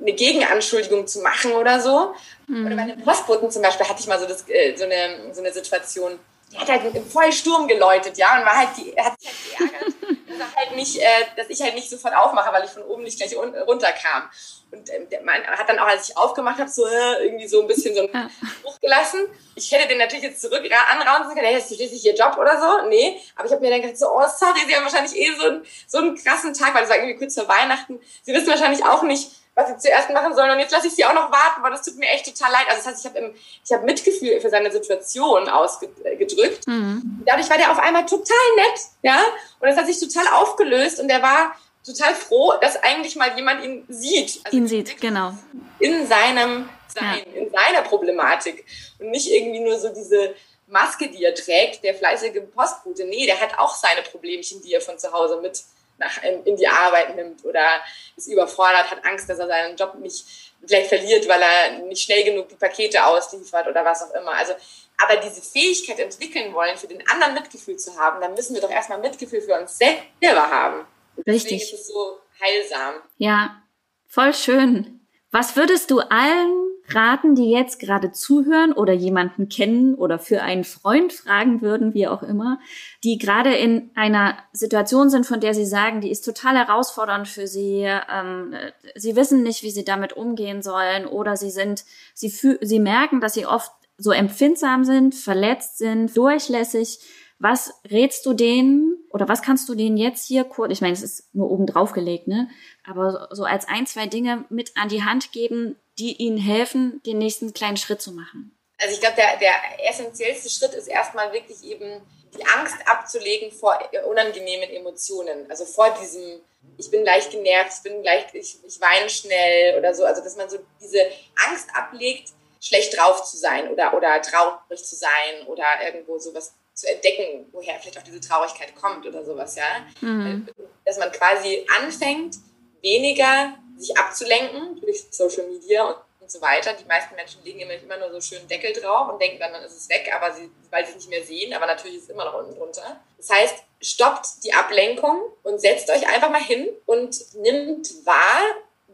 [0.00, 2.14] eine Gegenanschuldigung zu machen oder so.
[2.46, 2.66] Mhm.
[2.66, 5.40] Oder bei einem Postboten zum Beispiel hatte ich mal so, das, äh, so, eine, so
[5.40, 6.18] eine Situation,
[6.52, 9.94] der hat halt im Vollsturm geläutet, ja, und war halt die, hat sich halt geärgert,
[10.38, 13.18] dass, halt nicht, äh, dass ich halt nicht sofort aufmache, weil ich von oben nicht
[13.18, 14.30] gleich runterkam.
[14.70, 17.62] Und ähm, der Mann hat dann auch, als ich aufgemacht habe, so äh, irgendwie so
[17.62, 19.20] ein bisschen so einen Spruch gelassen.
[19.54, 22.88] Ich hätte den natürlich jetzt zurück anraunen können, hey, ist schließlich ihr Job oder so.
[22.88, 25.46] Nee, aber ich habe mir dann gedacht, so, oh, sorry, Sie haben wahrscheinlich eh so
[25.46, 28.00] einen, so einen krassen Tag, weil das war irgendwie kurz vor Weihnachten.
[28.22, 31.04] Sie wissen wahrscheinlich auch nicht, was sie zuerst machen sollen und jetzt lasse ich sie
[31.04, 32.66] auch noch warten, weil das tut mir echt total leid.
[32.68, 33.34] Also das heißt, ich habe
[33.72, 36.66] hab Mitgefühl für seine Situation ausgedrückt.
[36.68, 37.22] Mhm.
[37.26, 39.20] Dadurch war der auf einmal total nett, ja,
[39.58, 43.64] und das hat sich total aufgelöst und der war total froh, dass eigentlich mal jemand
[43.64, 44.40] ihn sieht.
[44.44, 45.32] Also ihn sieht, genau.
[45.80, 47.42] In seinem Sein, ja.
[47.42, 48.64] in seiner Problematik
[49.00, 50.34] und nicht irgendwie nur so diese
[50.68, 53.06] Maske, die er trägt, der fleißige Postbote.
[53.06, 55.64] Nee, der hat auch seine Problemchen, die er von zu Hause mit
[55.98, 57.80] nach, in, in, die Arbeit nimmt oder
[58.16, 60.24] ist überfordert, hat Angst, dass er seinen Job nicht
[60.64, 64.32] vielleicht verliert, weil er nicht schnell genug die Pakete ausliefert oder was auch immer.
[64.32, 64.54] Also,
[64.96, 68.70] aber diese Fähigkeit entwickeln wollen, für den anderen Mitgefühl zu haben, dann müssen wir doch
[68.70, 70.86] erstmal Mitgefühl für uns selber haben.
[71.26, 71.60] Richtig.
[71.60, 72.94] Deswegen ist es so heilsam.
[73.18, 73.62] Ja,
[74.06, 75.06] voll schön.
[75.30, 80.64] Was würdest du allen raten, die jetzt gerade zuhören oder jemanden kennen oder für einen
[80.64, 82.58] Freund fragen würden, wie auch immer,
[83.04, 87.46] die gerade in einer Situation sind, von der sie sagen, die ist total herausfordernd für
[87.46, 88.54] sie, ähm,
[88.94, 91.84] sie wissen nicht, wie sie damit umgehen sollen oder sie sind,
[92.14, 97.00] sie, sie merken, dass sie oft so empfindsam sind, verletzt sind, durchlässig
[97.38, 101.02] was rätst du denen oder was kannst du denen jetzt hier kurz, ich meine, es
[101.02, 102.48] ist nur oben drauf gelegt, ne?
[102.84, 107.18] Aber so als ein, zwei Dinge mit an die Hand geben, die ihnen helfen, den
[107.18, 108.56] nächsten kleinen Schritt zu machen?
[108.80, 112.00] Also ich glaube, der, der essentiellste Schritt ist erstmal wirklich eben
[112.36, 113.78] die Angst abzulegen vor
[114.08, 115.50] unangenehmen Emotionen.
[115.50, 116.40] Also vor diesem,
[116.76, 120.04] ich bin leicht genervt, ich bin leicht, ich, ich weine schnell oder so.
[120.04, 121.00] Also dass man so diese
[121.48, 122.30] Angst ablegt,
[122.60, 127.74] schlecht drauf zu sein oder, oder traurig zu sein oder irgendwo sowas zu entdecken, woher
[127.80, 129.64] vielleicht auch diese Traurigkeit kommt oder sowas, ja.
[130.00, 130.46] Mhm.
[130.84, 132.36] Dass man quasi anfängt,
[132.82, 136.72] weniger sich abzulenken durch Social Media und, und so weiter.
[136.74, 139.64] Die meisten Menschen legen immer, immer nur so schön Deckel drauf und denken dann, dann
[139.64, 142.10] ist es weg, aber sie, weil sie es nicht mehr sehen, aber natürlich ist es
[142.10, 143.00] immer noch unten drunter.
[143.16, 148.42] Das heißt, stoppt die Ablenkung und setzt euch einfach mal hin und nimmt wahr,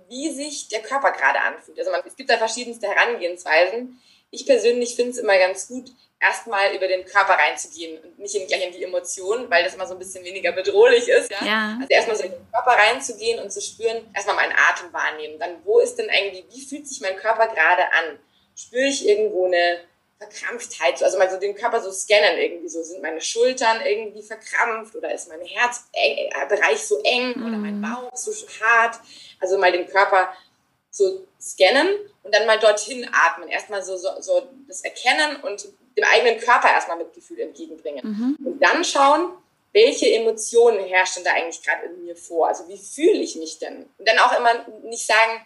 [0.08, 1.78] wie sich der Körper gerade anfühlt.
[1.78, 4.00] Also man, es gibt da verschiedenste Herangehensweisen.
[4.34, 8.46] Ich persönlich finde es immer ganz gut, erstmal über den Körper reinzugehen und nicht in,
[8.46, 11.30] gleich in die Emotionen, weil das immer so ein bisschen weniger bedrohlich ist.
[11.30, 11.44] Ja?
[11.44, 11.76] ja.
[11.80, 15.38] Also erstmal so in den Körper reinzugehen und zu spüren, erstmal meinen Atem wahrnehmen.
[15.38, 18.18] Dann, wo ist denn eigentlich, wie fühlt sich mein Körper gerade an?
[18.56, 19.80] Spüre ich irgendwo eine
[20.18, 24.94] Verkrampftheit, also mal so den Körper so scannen irgendwie so, sind meine Schultern irgendwie verkrampft
[24.94, 27.82] oder ist mein Herzbereich so eng oder mein mhm.
[27.82, 28.32] Bauch so
[28.62, 29.00] hart,
[29.40, 30.32] also mal den Körper
[30.90, 31.88] so scannen
[32.24, 36.68] und dann mal dorthin atmen, erstmal so, so, so das erkennen und dem eigenen Körper
[36.68, 38.46] erstmal Mitgefühl entgegenbringen mhm.
[38.46, 39.30] und dann schauen,
[39.72, 43.86] welche Emotionen herrschen da eigentlich gerade in mir vor, also wie fühle ich mich denn
[43.98, 45.40] und dann auch immer nicht sagen,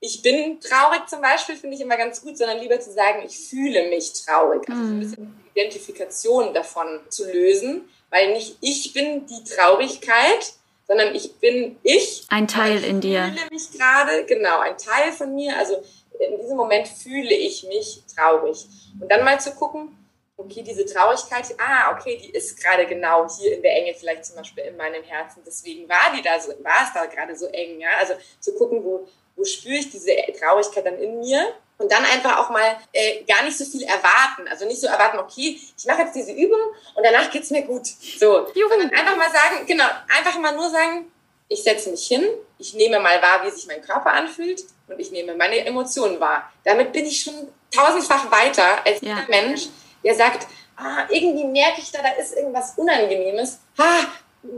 [0.00, 3.38] ich bin traurig zum Beispiel, finde ich immer ganz gut, sondern lieber zu sagen, ich
[3.38, 4.66] fühle mich traurig.
[4.68, 5.00] Also so ein mhm.
[5.00, 10.54] bisschen die Identifikation davon zu lösen, weil nicht ich bin die Traurigkeit,
[10.86, 12.24] sondern ich bin ich.
[12.30, 13.30] Ein Teil in dir.
[13.32, 15.56] Ich fühle mich gerade, genau, ein Teil von mir.
[15.56, 15.80] Also
[16.20, 18.66] in diesem Moment fühle ich mich traurig.
[19.00, 19.96] Und dann mal zu gucken,
[20.36, 24.36] okay, diese Traurigkeit, ah, okay, die ist gerade genau hier in der Enge, vielleicht zum
[24.36, 25.42] Beispiel in meinem Herzen.
[25.46, 27.90] Deswegen war die da so, war es da gerade so eng, ja.
[27.98, 29.06] Also zu gucken, wo,
[29.36, 31.54] wo spüre ich diese Traurigkeit dann in mir?
[31.78, 34.46] Und dann einfach auch mal äh, gar nicht so viel erwarten.
[34.50, 36.60] Also nicht so erwarten, okay, ich mache jetzt diese Übung
[36.94, 37.86] und danach geht's mir gut.
[37.86, 38.46] So.
[38.54, 38.68] Juhu.
[38.68, 41.10] Sondern einfach mal sagen, genau, einfach mal nur sagen,
[41.48, 42.22] ich setze mich hin,
[42.60, 46.52] ich nehme mal wahr, wie sich mein Körper anfühlt und ich nehme meine Emotionen wahr.
[46.64, 49.14] Damit bin ich schon tausendfach weiter als ja.
[49.14, 49.68] der Mensch,
[50.04, 50.46] der sagt,
[50.76, 53.60] ah, irgendwie merke ich da, da ist irgendwas Unangenehmes.
[53.78, 54.06] Ha,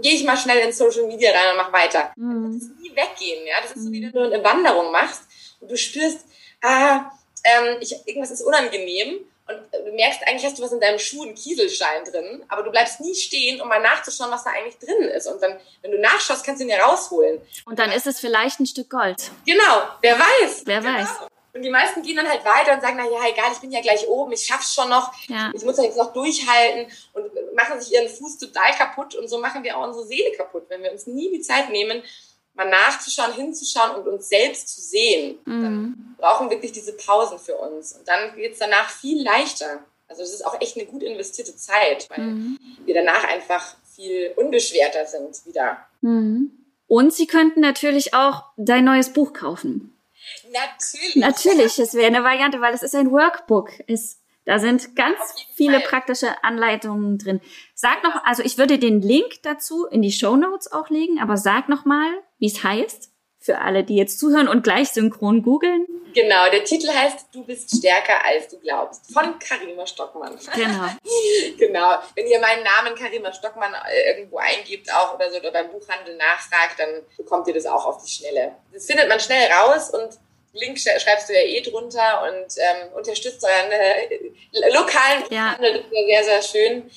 [0.00, 2.12] gehe ich mal schnell in Social Media rein und mach weiter.
[2.16, 2.54] Mhm.
[2.54, 3.54] Das ist nie weggehen, ja.
[3.62, 5.22] Das ist so, wie wenn du eine Wanderung machst
[5.60, 6.26] und du spürst,
[6.62, 7.10] ah,
[7.44, 9.20] ähm, ich, irgendwas ist unangenehm
[9.52, 12.70] und du merkst, eigentlich hast du was in deinem Schuh, einen Kieselstein drin, aber du
[12.70, 15.26] bleibst nie stehen, um mal nachzuschauen, was da eigentlich drin ist.
[15.26, 17.40] Und dann, wenn du nachschaust, kannst du ihn ja rausholen.
[17.66, 19.30] Und dann ist es vielleicht ein Stück Gold.
[19.46, 20.62] Genau, wer weiß.
[20.64, 20.98] Wer genau.
[20.98, 21.08] weiß.
[21.54, 23.82] Und die meisten gehen dann halt weiter und sagen, na ja, egal, ich bin ja
[23.82, 25.50] gleich oben, ich schaff's schon noch, ja.
[25.54, 29.38] ich muss ja jetzt noch durchhalten und machen sich ihren Fuß total kaputt und so
[29.38, 32.02] machen wir auch unsere Seele kaputt, wenn wir uns nie die Zeit nehmen,
[32.54, 35.38] mal nachzuschauen, hinzuschauen und uns selbst zu sehen.
[35.44, 35.62] Mhm.
[35.62, 39.84] Dann brauchen wir wirklich diese Pausen für uns und dann geht's danach viel leichter.
[40.08, 42.58] Also es ist auch echt eine gut investierte Zeit, weil mhm.
[42.84, 45.78] wir danach einfach viel unbeschwerter sind wieder.
[46.02, 46.50] Mhm.
[46.86, 49.96] Und Sie könnten natürlich auch dein neues Buch kaufen.
[50.52, 51.16] Natürlich.
[51.16, 53.70] Natürlich, es wäre eine Variante, weil es ist ein Workbook.
[53.86, 55.18] Es, da sind ganz
[55.54, 55.88] viele Fall.
[55.88, 57.40] praktische Anleitungen drin.
[57.74, 61.36] Sag noch, also ich würde den Link dazu in die Show Notes auch legen, aber
[61.36, 63.12] sag noch mal, wie es heißt,
[63.42, 65.86] für alle, die jetzt zuhören und gleich synchron googeln.
[66.14, 70.38] Genau, der Titel heißt Du bist stärker als du glaubst von Karima Stockmann.
[70.54, 70.86] Genau.
[71.58, 71.98] genau.
[72.14, 76.16] Wenn ihr meinen Namen Karima Stockmann äh, irgendwo eingibt auch oder so oder beim Buchhandel
[76.16, 78.56] nachfragt, dann bekommt ihr das auch auf die Schnelle.
[78.72, 80.18] Das findet man schnell raus und
[80.52, 85.52] Link schreibst du ja eh drunter und ähm, unterstützt euren äh, lokalen ja.
[85.52, 85.78] Handel.
[85.78, 86.90] Das ist ja sehr, sehr schön.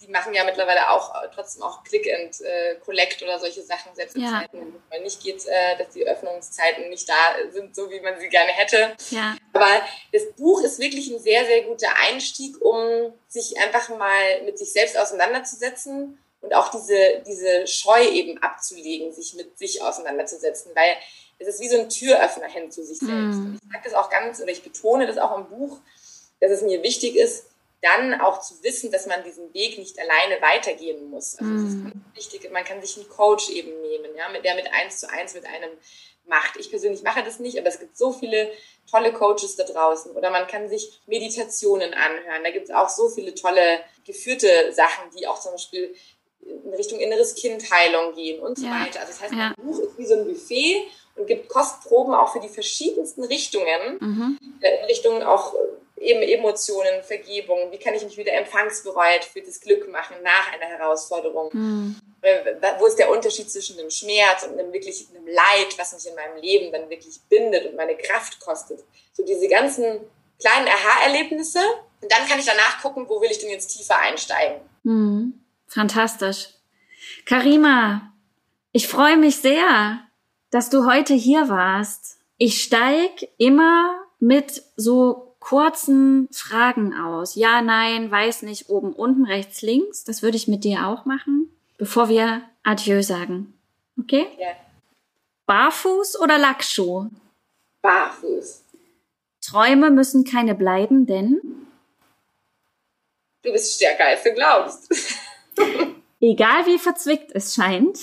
[0.00, 3.94] Die machen ja mittlerweile auch äh, trotzdem auch Click and äh, Collect oder solche Sachen,
[3.94, 4.40] selbst in ja.
[4.40, 8.18] Zeiten, wo man nicht geht, äh, dass die Öffnungszeiten nicht da sind, so wie man
[8.20, 8.94] sie gerne hätte.
[9.10, 9.36] Ja.
[9.54, 9.82] Aber
[10.12, 14.72] das Buch ist wirklich ein sehr, sehr guter Einstieg, um sich einfach mal mit sich
[14.72, 20.96] selbst auseinanderzusetzen und auch diese, diese Scheu eben abzulegen, sich mit sich auseinanderzusetzen, weil
[21.38, 23.38] es ist wie so ein Türöffner hin zu sich selbst.
[23.38, 25.78] Und ich sage das auch ganz, oder ich betone das auch im Buch,
[26.40, 27.46] dass es mir wichtig ist,
[27.80, 31.38] dann auch zu wissen, dass man diesen Weg nicht alleine weitergehen muss.
[31.38, 31.84] Also ganz
[32.14, 32.50] wichtig.
[32.50, 35.46] Man kann sich einen Coach eben nehmen, ja, mit der mit eins zu eins mit
[35.46, 35.70] einem
[36.26, 36.56] macht.
[36.56, 38.50] Ich persönlich mache das nicht, aber es gibt so viele
[38.90, 40.12] tolle Coaches da draußen.
[40.12, 42.42] Oder man kann sich Meditationen anhören.
[42.42, 45.94] Da gibt es auch so viele tolle geführte Sachen, die auch zum Beispiel
[46.40, 48.72] in Richtung inneres Kindheilung gehen und so ja.
[48.72, 49.00] weiter.
[49.00, 49.54] Also das heißt, ja.
[49.56, 50.86] ein Buch ist wie so ein Buffet
[51.18, 54.38] und gibt Kostproben auch für die verschiedensten Richtungen, mhm.
[54.60, 55.58] Äh, in Richtung auch äh,
[56.00, 60.66] eben Emotionen, Vergebung, wie kann ich mich wieder empfangsbereit für das Glück machen nach einer
[60.66, 61.50] Herausforderung.
[61.52, 61.96] Mhm.
[62.78, 66.14] Wo ist der Unterschied zwischen einem Schmerz und einem wirklich einem Leid, was mich in
[66.14, 68.80] meinem Leben dann wirklich bindet und meine Kraft kostet?
[69.12, 70.00] So diese ganzen
[70.40, 71.60] kleinen Aha-Erlebnisse
[72.00, 74.60] und dann kann ich danach gucken, wo will ich denn jetzt tiefer einsteigen.
[74.84, 76.48] Hm, fantastisch.
[77.24, 78.12] Karima,
[78.72, 80.00] ich freue mich sehr,
[80.50, 82.18] dass du heute hier warst.
[82.36, 87.34] Ich steig immer mit so kurzen Fragen aus.
[87.34, 90.04] Ja, nein, weiß nicht, oben, unten, rechts, links.
[90.04, 93.54] Das würde ich mit dir auch machen, bevor wir Adieu sagen.
[93.98, 94.26] Okay?
[94.38, 94.48] Ja.
[95.46, 97.08] Barfuß oder Lackschuh?
[97.82, 98.64] Barfuß.
[99.40, 101.40] Träume müssen keine bleiben, denn
[103.42, 104.92] du bist stärker als du glaubst.
[106.20, 107.98] egal wie verzwickt es scheint,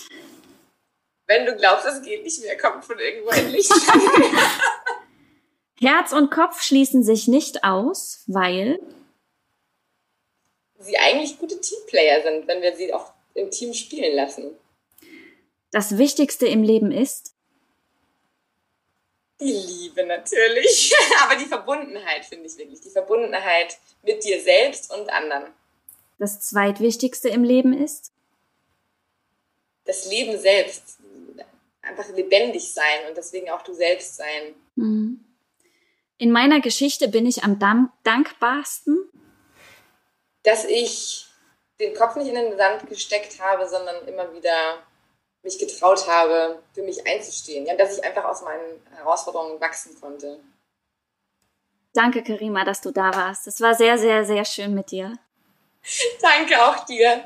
[1.28, 3.72] wenn du glaubst, es geht nicht mehr, kommt von irgendwo ein Licht.
[5.80, 8.80] Herz und Kopf schließen sich nicht aus, weil
[10.80, 14.52] sie eigentlich gute Teamplayer sind, wenn wir sie auch im Team spielen lassen.
[15.72, 17.36] Das Wichtigste im Leben ist
[19.40, 22.82] die Liebe natürlich, aber die Verbundenheit finde ich wirklich.
[22.82, 25.54] Die Verbundenheit mit dir selbst und anderen.
[26.18, 28.12] Das Zweitwichtigste im Leben ist?
[29.84, 30.98] Das Leben selbst.
[31.88, 34.56] Einfach lebendig sein und deswegen auch du selbst sein.
[34.76, 35.24] Mhm.
[36.18, 37.60] In meiner Geschichte bin ich am
[38.04, 38.98] dankbarsten,
[40.44, 41.26] dass ich
[41.80, 44.84] den Kopf nicht in den Sand gesteckt habe, sondern immer wieder
[45.44, 47.66] mich getraut habe, für mich einzustehen.
[47.66, 50.40] Ja, dass ich einfach aus meinen Herausforderungen wachsen konnte.
[51.94, 53.48] Danke, Karima, dass du da warst.
[53.48, 55.18] Es war sehr, sehr, sehr schön mit dir.
[56.22, 57.24] Danke auch dir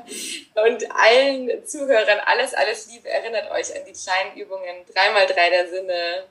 [0.54, 2.20] und allen Zuhörern.
[2.26, 3.08] Alles, alles Liebe.
[3.08, 4.84] Erinnert euch an die kleinen Übungen.
[4.92, 6.24] Dreimal drei der Sinne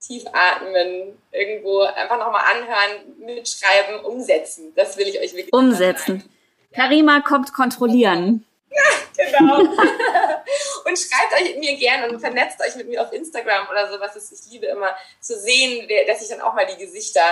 [0.00, 4.72] tief atmen, irgendwo einfach nochmal anhören, mitschreiben, umsetzen.
[4.74, 6.28] Das will ich euch wirklich Umsetzen.
[6.74, 8.46] Karima kommt kontrollieren.
[8.70, 9.58] Ja, genau.
[10.84, 14.16] und schreibt euch mir gerne und vernetzt euch mit mir auf Instagram oder sowas.
[14.32, 17.22] Ich liebe immer zu sehen, dass ich dann auch mal die Gesichter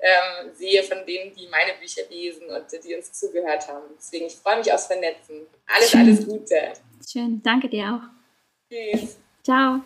[0.00, 3.84] ähm, sehe von denen, die meine Bücher lesen und die uns zugehört haben.
[3.98, 5.46] Deswegen, ich freue mich aufs Vernetzen.
[5.66, 6.00] Alles, Schön.
[6.00, 6.72] alles Gute.
[7.10, 8.70] Schön, danke dir auch.
[8.70, 9.18] Tschüss.
[9.42, 9.80] Ciao.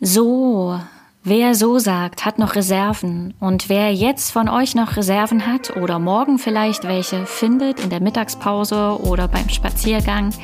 [0.00, 0.78] So,
[1.24, 3.34] Wer so sagt, hat noch Reserven.
[3.38, 8.02] Und wer jetzt von euch noch Reserven hat oder morgen vielleicht welche findet in der
[8.02, 10.34] Mittagspause oder beim Spaziergang,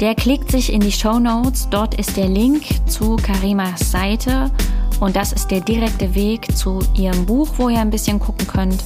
[0.00, 1.68] der klickt sich in die Show Notes.
[1.68, 4.52] Dort ist der Link zu Karimas Seite
[5.00, 8.82] und das ist der direkte Weg zu ihrem Buch, wo ihr ein bisschen gucken könnt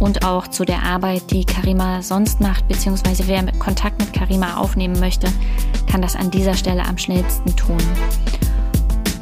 [0.00, 4.98] und auch zu der Arbeit, die Karima sonst macht, beziehungsweise wer Kontakt mit Karima aufnehmen
[4.98, 5.28] möchte,
[5.90, 7.78] kann das an dieser Stelle am schnellsten tun.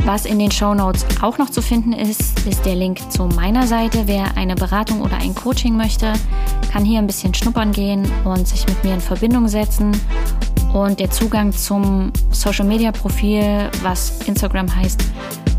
[0.05, 3.67] Was in den Show Notes auch noch zu finden ist, ist der Link zu meiner
[3.67, 4.05] Seite.
[4.07, 6.13] Wer eine Beratung oder ein Coaching möchte,
[6.73, 9.93] kann hier ein bisschen schnuppern gehen und sich mit mir in Verbindung setzen.
[10.73, 15.05] Und der Zugang zum Social Media Profil, was Instagram heißt,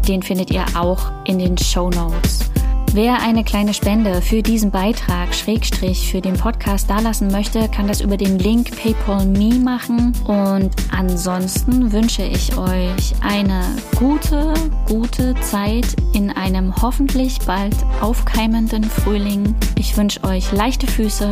[0.09, 2.49] den findet ihr auch in den Show Notes.
[2.93, 8.01] Wer eine kleine Spende für diesen Beitrag, Schrägstrich, für den Podcast dalassen möchte, kann das
[8.01, 10.13] über den Link PayPal.me machen.
[10.25, 13.63] Und ansonsten wünsche ich euch eine
[13.99, 14.55] gute,
[14.87, 19.53] gute Zeit in einem hoffentlich bald aufkeimenden Frühling.
[19.77, 21.31] Ich wünsche euch leichte Füße,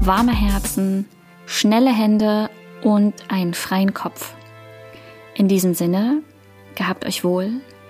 [0.00, 1.06] warme Herzen,
[1.46, 2.50] schnelle Hände
[2.82, 4.34] und einen freien Kopf.
[5.34, 6.18] In diesem Sinne,
[6.74, 7.62] gehabt euch wohl,